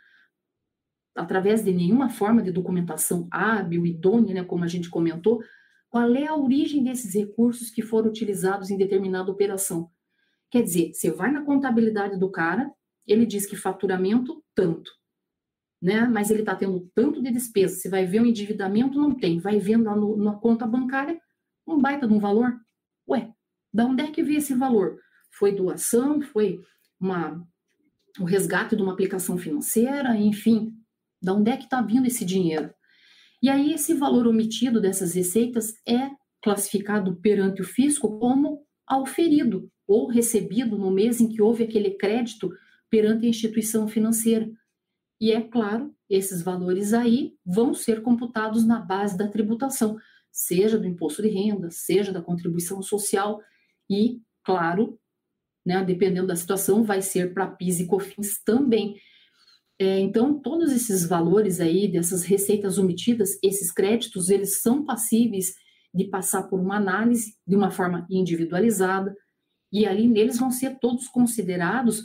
[1.16, 5.42] através de nenhuma forma de documentação hábil, idônea, né, como a gente comentou,
[5.88, 9.90] qual é a origem desses recursos que foram utilizados em determinada operação.
[10.50, 12.70] Quer dizer, você vai na contabilidade do cara,
[13.06, 14.90] ele diz que faturamento, tanto.
[15.80, 16.06] Né?
[16.06, 17.76] Mas ele está tendo tanto de despesa.
[17.76, 19.38] Você vai ver um endividamento, não tem.
[19.38, 21.20] Vai vendo lá no, na conta bancária
[21.66, 22.54] um baita de um valor.
[23.08, 23.32] Ué,
[23.72, 24.98] da onde é que veio esse valor?
[25.30, 26.20] Foi doação?
[26.22, 26.60] Foi
[26.98, 27.42] uma,
[28.18, 30.16] o resgate de uma aplicação financeira?
[30.16, 30.72] Enfim,
[31.26, 32.72] da onde é que está vindo esse dinheiro?
[33.42, 36.08] E aí esse valor omitido dessas receitas é
[36.40, 42.48] classificado perante o fisco como auferido ou recebido no mês em que houve aquele crédito
[42.88, 44.48] perante a instituição financeira.
[45.20, 49.96] E é claro, esses valores aí vão ser computados na base da tributação,
[50.30, 53.40] seja do imposto de renda, seja da contribuição social
[53.90, 54.96] e, claro,
[55.64, 58.96] né, dependendo da situação, vai ser para PIS e COFINS também.
[59.78, 65.52] É, então, todos esses valores aí, dessas receitas omitidas, esses créditos, eles são passíveis
[65.92, 69.14] de passar por uma análise de uma forma individualizada,
[69.72, 72.02] e ali neles vão ser todos considerados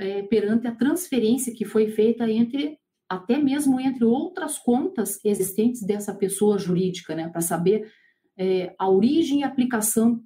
[0.00, 2.78] é, perante a transferência que foi feita entre,
[3.08, 7.90] até mesmo entre outras contas existentes dessa pessoa jurídica, né, para saber
[8.38, 10.22] é, a origem e aplicação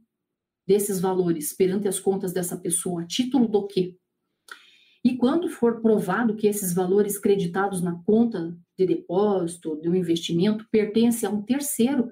[0.66, 3.97] desses valores perante as contas dessa pessoa, a título do quê?
[5.07, 10.67] E quando for provado que esses valores creditados na conta de depósito, de um investimento,
[10.69, 12.11] pertencem a um terceiro,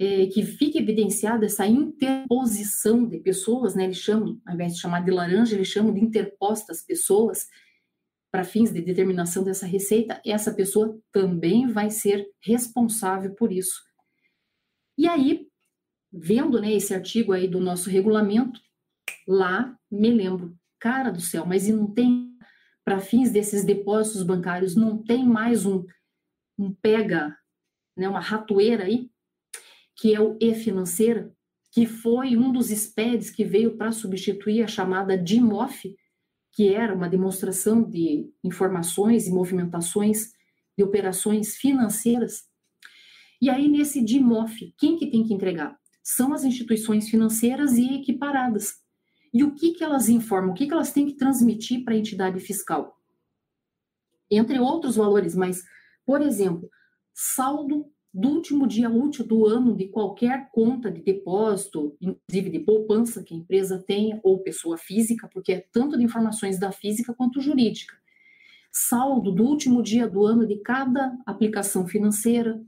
[0.00, 5.04] é, que fique evidenciada essa interposição de pessoas, né, eles chamam, ao invés de chamar
[5.04, 7.46] de laranja, eles chamam de interpostas pessoas,
[8.32, 13.80] para fins de determinação dessa receita, essa pessoa também vai ser responsável por isso.
[14.98, 15.46] E aí,
[16.12, 18.60] vendo né, esse artigo aí do nosso regulamento,
[19.24, 22.36] lá me lembro cara do céu, mas e não tem,
[22.84, 25.84] para fins desses depósitos bancários, não tem mais um
[26.58, 27.36] um pega,
[27.96, 29.10] né, uma ratoeira aí,
[29.96, 31.32] que é o e-financeira,
[31.72, 35.96] que foi um dos SPEDs que veio para substituir a chamada DIMOF,
[36.52, 40.32] que era uma demonstração de informações e movimentações
[40.76, 42.42] de operações financeiras.
[43.40, 45.78] E aí, nesse DIMOF, quem que tem que entregar?
[46.02, 48.81] São as instituições financeiras e equiparadas.
[49.32, 50.50] E o que, que elas informam?
[50.50, 52.98] O que, que elas têm que transmitir para a entidade fiscal?
[54.30, 55.62] Entre outros valores, mas,
[56.04, 56.68] por exemplo,
[57.14, 63.22] saldo do último dia útil do ano de qualquer conta de depósito, inclusive de poupança
[63.22, 67.40] que a empresa tenha, ou pessoa física, porque é tanto de informações da física quanto
[67.40, 67.96] jurídica.
[68.70, 72.60] Saldo do último dia do ano de cada aplicação financeira,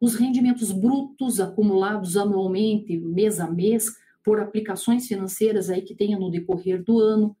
[0.00, 3.86] os rendimentos brutos acumulados anualmente, mês a mês,
[4.24, 7.36] por aplicações financeiras aí que tenha no decorrer do ano,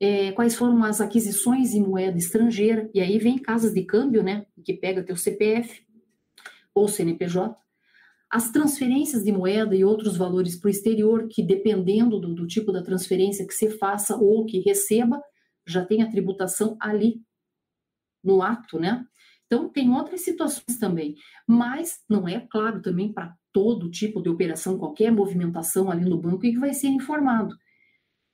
[0.00, 4.46] é, quais foram as aquisições em moeda estrangeira, e aí vem casas de câmbio, né,
[4.64, 5.86] que pega teu CPF,
[6.74, 7.56] ou CNPJ,
[8.30, 12.70] as transferências de moeda e outros valores para o exterior, que dependendo do, do, tipo
[12.72, 15.20] da transferência que você faça ou que receba,
[15.66, 17.22] já tem a tributação ali
[18.22, 19.04] no ato, né?
[19.46, 24.78] Então, tem outras situações também, mas não é claro também para todo tipo de operação,
[24.78, 27.56] qualquer movimentação ali no banco e que vai ser informado.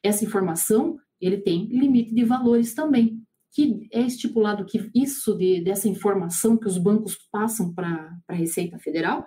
[0.02, 5.88] Essa informação, ele tem limite de valores também que é estipulado que isso de, dessa
[5.88, 9.24] informação que os bancos passam para a Receita Federal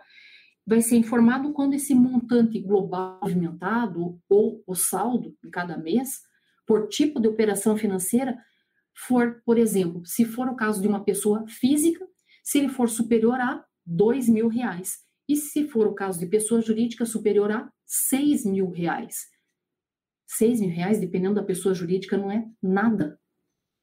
[0.67, 6.19] vai ser informado quando esse montante global movimentado ou o saldo em cada mês,
[6.65, 8.37] por tipo de operação financeira,
[8.93, 12.05] for, por exemplo, se for o caso de uma pessoa física,
[12.43, 14.97] se ele for superior a dois mil reais.
[15.27, 19.27] E se for o caso de pessoa jurídica, superior a seis mil reais.
[20.25, 23.19] Seis mil reais, dependendo da pessoa jurídica, não é nada.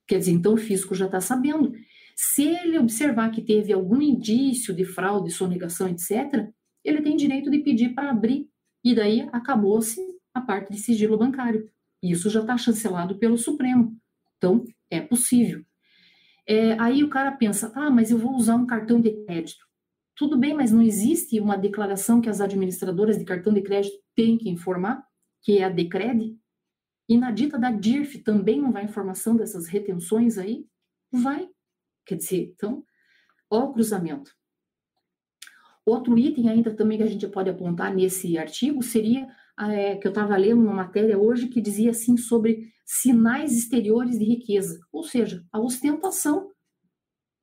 [0.06, 1.72] Quer dizer, então o fisco já está sabendo.
[2.16, 6.48] Se ele observar que teve algum indício de fraude, sonegação, etc.,
[6.84, 8.48] ele tem direito de pedir para abrir.
[8.84, 10.00] E daí acabou-se
[10.34, 11.68] a parte de sigilo bancário.
[12.02, 13.96] Isso já está chancelado pelo Supremo.
[14.36, 15.64] Então, é possível.
[16.46, 19.64] É, aí o cara pensa, ah, mas eu vou usar um cartão de crédito.
[20.16, 24.38] Tudo bem, mas não existe uma declaração que as administradoras de cartão de crédito têm
[24.38, 25.04] que informar,
[25.42, 26.38] que é a Decred?
[27.08, 30.66] E na dita da DIRF também não vai informação dessas retenções aí?
[31.12, 31.48] Vai.
[32.06, 32.84] Quer dizer, então,
[33.50, 34.32] ó o cruzamento.
[35.84, 40.10] Outro item ainda também que a gente pode apontar nesse artigo seria é, que eu
[40.10, 45.44] estava lendo uma matéria hoje que dizia assim sobre sinais exteriores de riqueza, ou seja,
[45.52, 46.50] a ostentação.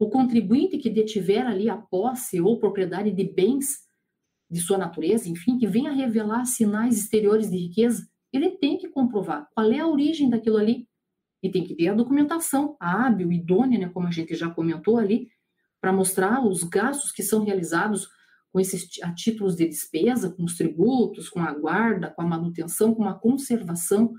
[0.01, 3.87] O contribuinte que detiver ali a posse ou propriedade de bens
[4.49, 9.47] de sua natureza, enfim, que venha revelar sinais exteriores de riqueza, ele tem que comprovar
[9.53, 10.89] qual é a origem daquilo ali
[11.43, 15.29] e tem que ter a documentação hábil, idônea, né, como a gente já comentou ali,
[15.79, 18.09] para mostrar os gastos que são realizados
[18.51, 22.95] com esses a títulos de despesa, com os tributos, com a guarda, com a manutenção,
[22.95, 24.11] com a conservação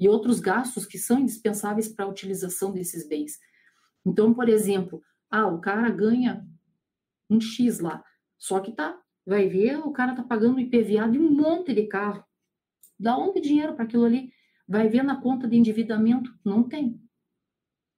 [0.00, 3.38] e outros gastos que são indispensáveis para a utilização desses bens.
[4.06, 6.46] Então, por exemplo, ah, o cara ganha
[7.28, 8.04] um X lá,
[8.38, 12.24] só que tá, vai ver, o cara tá pagando IPVA de um monte de carro.
[12.98, 14.32] Da onde dinheiro para aquilo ali?
[14.66, 16.32] Vai ver na conta de endividamento?
[16.44, 17.00] Não tem.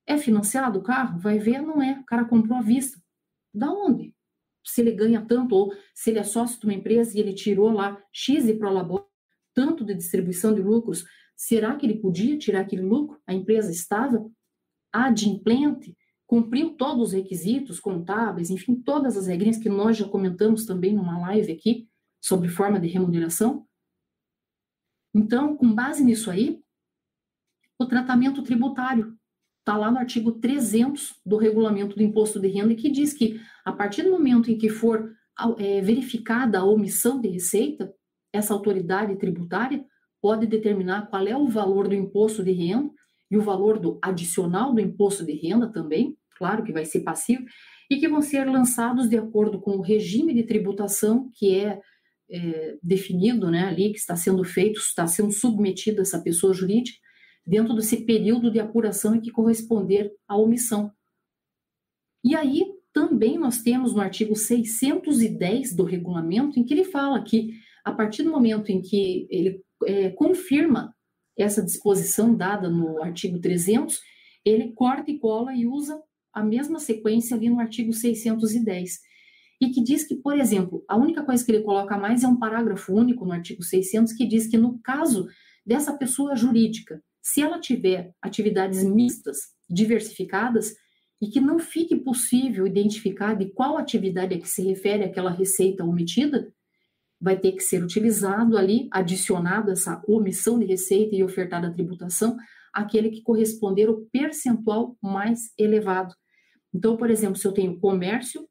[0.06, 1.18] É financiado o carro?
[1.18, 1.98] Vai ver, não é.
[2.00, 3.00] O cara comprou à vista.
[3.52, 4.14] Da onde?
[4.64, 7.70] Se ele ganha tanto, ou se ele é sócio de uma empresa e ele tirou
[7.70, 9.08] lá X e Prolabor,
[9.54, 11.04] tanto de distribuição de lucros,
[11.36, 13.20] será que ele podia tirar aquele lucro?
[13.26, 14.24] A empresa estava
[14.92, 15.96] adimplente,
[16.32, 21.20] cumpriu todos os requisitos contábeis, enfim, todas as regrinhas que nós já comentamos também numa
[21.20, 21.86] live aqui
[22.22, 23.66] sobre forma de remuneração?
[25.14, 26.58] Então, com base nisso aí,
[27.78, 29.14] o tratamento tributário
[29.58, 33.70] está lá no artigo 300 do regulamento do imposto de renda, que diz que a
[33.70, 35.14] partir do momento em que for
[35.58, 37.92] é, verificada a omissão de receita,
[38.32, 39.84] essa autoridade tributária
[40.18, 42.90] pode determinar qual é o valor do imposto de renda
[43.30, 47.44] e o valor do adicional do imposto de renda também, claro que vai ser passivo,
[47.88, 51.80] e que vão ser lançados de acordo com o regime de tributação que é
[52.28, 56.98] é, definido né, ali, que está sendo feito, está sendo submetido essa pessoa jurídica,
[57.46, 60.90] dentro desse período de apuração em que corresponder à omissão.
[62.24, 67.50] E aí também nós temos no artigo 610 do regulamento, em que ele fala que,
[67.84, 70.94] a partir do momento em que ele é, confirma
[71.38, 74.00] essa disposição dada no artigo 300,
[74.44, 76.00] ele corta e cola e usa
[76.32, 79.00] a mesma sequência ali no artigo 610
[79.60, 82.38] e que diz que, por exemplo, a única coisa que ele coloca mais é um
[82.38, 85.28] parágrafo único no artigo 600 que diz que no caso
[85.64, 89.38] dessa pessoa jurídica, se ela tiver atividades mistas,
[89.70, 90.74] diversificadas,
[91.20, 95.84] e que não fique possível identificar de qual atividade é que se refere aquela receita
[95.84, 96.52] omitida,
[97.20, 102.36] vai ter que ser utilizado ali, adicionado essa omissão de receita e ofertada a tributação,
[102.74, 106.12] aquele que corresponder ao percentual mais elevado.
[106.74, 108.48] Então, por exemplo, se eu tenho comércio,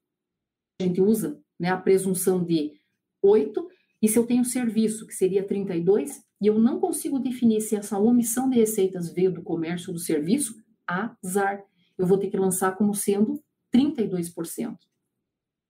[0.79, 2.73] a gente usa né, a presunção de
[3.21, 3.67] 8,
[4.01, 7.99] e se eu tenho serviço, que seria 32, e eu não consigo definir se essa
[7.99, 10.55] omissão de receitas veio do comércio ou do serviço,
[10.87, 11.63] azar.
[11.97, 13.43] Eu vou ter que lançar como sendo
[13.73, 14.75] 32%.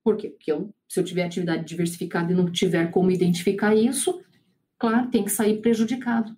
[0.03, 0.29] Por quê?
[0.29, 4.23] Porque eu, se eu tiver atividade diversificada e não tiver como identificar isso,
[4.79, 6.35] claro, tem que sair prejudicado.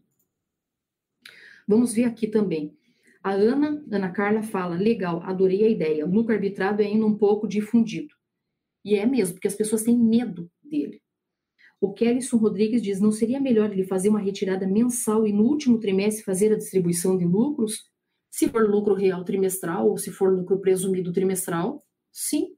[1.67, 2.75] Vamos ver aqui também.
[3.23, 6.05] A Ana, Ana Carla fala, legal, adorei a ideia.
[6.05, 8.13] Lucro arbitrado é ainda um pouco difundido.
[8.83, 11.01] E é mesmo, porque as pessoas têm medo dele.
[11.79, 15.79] O Kellyson Rodrigues diz, não seria melhor ele fazer uma retirada mensal e no último
[15.79, 17.89] trimestre fazer a distribuição de lucros?
[18.29, 22.55] Se for lucro real trimestral ou se for lucro presumido trimestral, sim,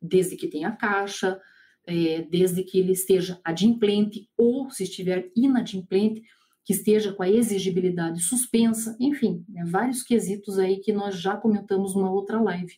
[0.00, 1.40] desde que tenha caixa,
[1.86, 6.22] é, desde que ele esteja adimplente ou se estiver inadimplente,
[6.68, 11.94] que esteja com a exigibilidade suspensa, enfim, né, vários quesitos aí que nós já comentamos
[11.94, 12.74] numa outra live.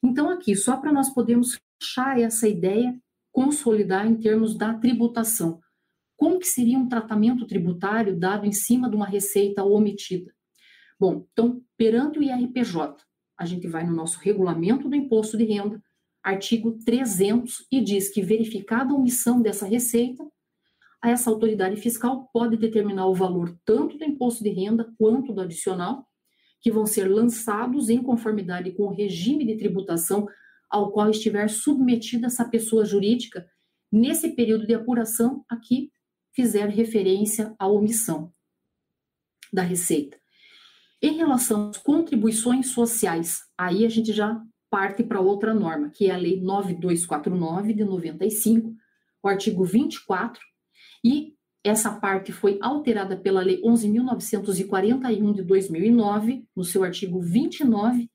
[0.00, 2.96] Então, aqui, só para nós podermos fechar essa ideia,
[3.32, 5.58] consolidar em termos da tributação.
[6.16, 10.32] Como que seria um tratamento tributário dado em cima de uma receita omitida?
[10.96, 12.94] Bom, então, perante o IRPJ,
[13.36, 15.82] a gente vai no nosso regulamento do imposto de renda,
[16.22, 20.24] artigo 300, e diz que verificada a omissão dessa receita,
[21.10, 26.06] essa autoridade fiscal pode determinar o valor tanto do imposto de renda quanto do adicional,
[26.60, 30.26] que vão ser lançados em conformidade com o regime de tributação
[30.70, 33.46] ao qual estiver submetida essa pessoa jurídica
[33.92, 35.90] nesse período de apuração a que
[36.32, 38.32] fizer referência à omissão
[39.52, 40.18] da receita.
[41.00, 44.40] Em relação às contribuições sociais, aí a gente já
[44.70, 48.74] parte para outra norma, que é a Lei 9249 de 95,
[49.22, 50.40] o artigo 24
[51.04, 58.10] e essa parte foi alterada pela Lei 11.941 de 2009, no seu artigo 29,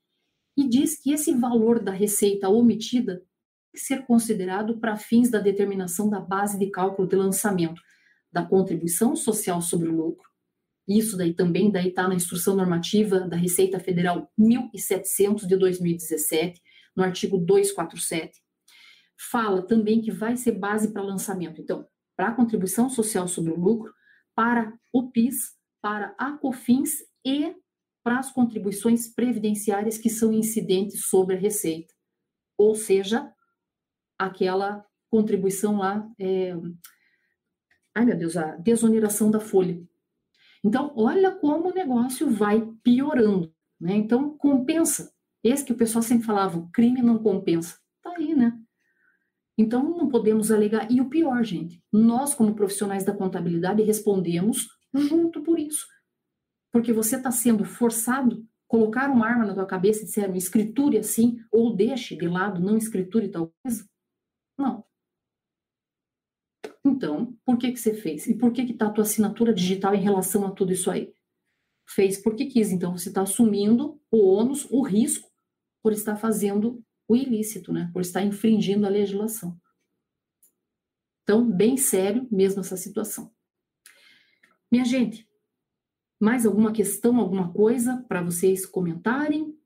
[0.57, 3.25] e diz que esse valor da receita omitida tem
[3.73, 7.81] que ser considerado para fins da determinação da base de cálculo de lançamento
[8.31, 10.27] da contribuição social sobre o lucro.
[10.87, 16.59] Isso daí também daí está na instrução normativa da Receita Federal 1700 de 2017,
[16.95, 18.41] no artigo 247.
[19.31, 21.61] Fala também que vai ser base para lançamento.
[21.61, 21.87] Então,
[22.19, 23.93] para a contribuição social sobre o lucro,
[24.35, 27.55] para o PIS, para a COFINS e
[28.03, 31.93] para as contribuições previdenciárias que são incidentes sobre a receita.
[32.57, 33.33] Ou seja,
[34.17, 36.51] aquela contribuição lá, é...
[37.95, 39.81] ai meu Deus, a desoneração da folha.
[40.61, 43.95] Então, olha como o negócio vai piorando, né?
[43.95, 45.09] Então, compensa.
[45.41, 47.79] Esse que o pessoal sempre falava, o crime não compensa.
[48.03, 48.59] Tá aí, né?
[49.59, 50.89] Então, não podemos alegar.
[50.89, 55.85] E o pior, gente, nós, como profissionais da contabilidade, respondemos junto por isso.
[56.71, 58.39] Porque você está sendo forçado a
[58.69, 62.77] colocar uma arma na tua cabeça e dizer, escriture assim, ou deixe de lado, não
[62.77, 63.85] escriture tal coisa.
[64.57, 64.85] Não.
[66.85, 68.27] Então, por que que você fez?
[68.27, 71.13] E por que que está a tua assinatura digital em relação a tudo isso aí?
[71.85, 72.71] Fez porque quis.
[72.71, 75.29] Então, você está assumindo o ônus, o risco,
[75.83, 77.89] por estar fazendo o ilícito, né?
[77.91, 79.59] Por estar infringindo a legislação.
[81.23, 83.31] Então, bem sério mesmo essa situação.
[84.71, 85.27] Minha gente,
[86.19, 89.57] mais alguma questão, alguma coisa para vocês comentarem?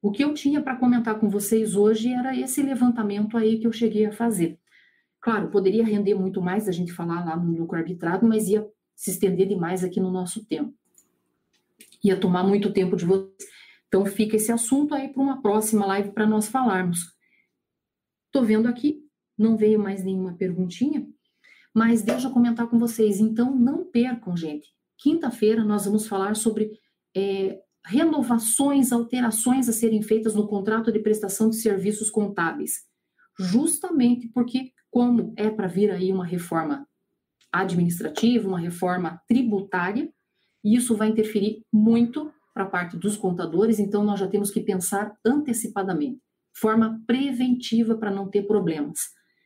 [0.00, 3.72] O que eu tinha para comentar com vocês hoje era esse levantamento aí que eu
[3.72, 4.60] cheguei a fazer.
[5.20, 8.64] Claro, poderia render muito mais a gente falar lá no lucro arbitrado, mas ia
[8.94, 10.72] se estender demais aqui no nosso tempo.
[12.04, 13.57] Ia tomar muito tempo de vocês.
[13.88, 17.14] Então fica esse assunto aí para uma próxima live para nós falarmos.
[18.26, 19.02] Estou vendo aqui,
[19.36, 21.06] não veio mais nenhuma perguntinha,
[21.74, 23.18] mas deixa eu comentar com vocês.
[23.18, 24.68] Então não percam, gente.
[24.98, 26.70] Quinta-feira nós vamos falar sobre
[27.16, 32.86] é, renovações, alterações a serem feitas no contrato de prestação de serviços contábeis.
[33.38, 36.86] Justamente porque, como é para vir aí uma reforma
[37.50, 40.12] administrativa, uma reforma tributária,
[40.62, 45.16] isso vai interferir muito para a parte dos contadores, então nós já temos que pensar
[45.24, 46.20] antecipadamente,
[46.52, 48.98] forma preventiva para não ter problemas.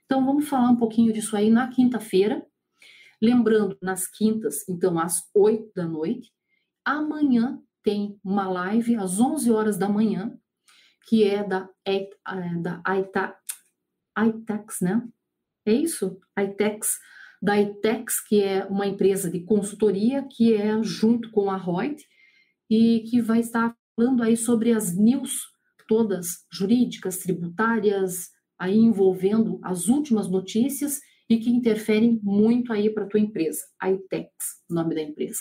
[0.06, 2.42] Então vamos falar um pouquinho disso aí na quinta-feira.
[3.20, 6.32] Lembrando, nas quintas, então às 8 da noite,
[6.82, 10.34] amanhã tem uma live às 11 horas da manhã,
[11.06, 12.08] que é da, é,
[12.62, 12.82] da
[14.26, 15.06] ITEX, né?
[15.66, 16.18] É isso?
[16.38, 16.98] ITEX,
[17.42, 22.02] da ITEX, que é uma empresa de consultoria que é junto com a Reut,
[22.72, 25.42] e que vai estar falando aí sobre as news
[25.86, 30.98] todas jurídicas, tributárias, aí envolvendo as últimas notícias
[31.28, 34.30] e que interferem muito aí para a tua empresa, a ITEX,
[34.70, 35.40] o nome da empresa.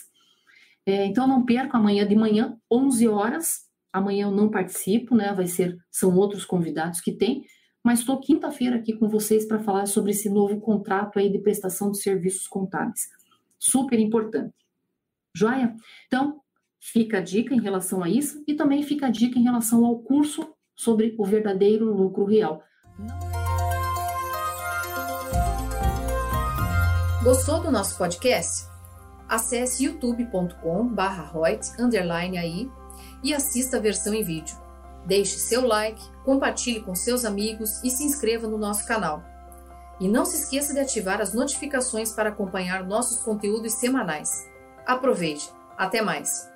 [0.86, 3.62] É, então não perca amanhã de manhã, 11 horas.
[3.94, 5.34] Amanhã eu não participo, né?
[5.34, 7.46] Vai ser são outros convidados que tem,
[7.82, 11.92] mas estou quinta-feira aqui com vocês para falar sobre esse novo contrato aí de prestação
[11.92, 13.08] de serviços contábeis.
[13.58, 14.54] Super importante.
[15.34, 15.74] Joia?
[16.08, 16.41] Então,
[16.82, 20.00] fica a dica em relação a isso e também fica a dica em relação ao
[20.00, 22.64] curso sobre o verdadeiro lucro real.
[27.24, 28.68] Gostou do nosso podcast?
[29.30, 32.70] Acesse youtube.com/royts_aí
[33.24, 34.60] e assista a versão em vídeo.
[35.06, 39.24] Deixe seu like, compartilhe com seus amigos e se inscreva no nosso canal.
[40.00, 44.50] E não se esqueça de ativar as notificações para acompanhar nossos conteúdos semanais.
[44.86, 45.48] Aproveite!
[45.78, 46.51] Até mais!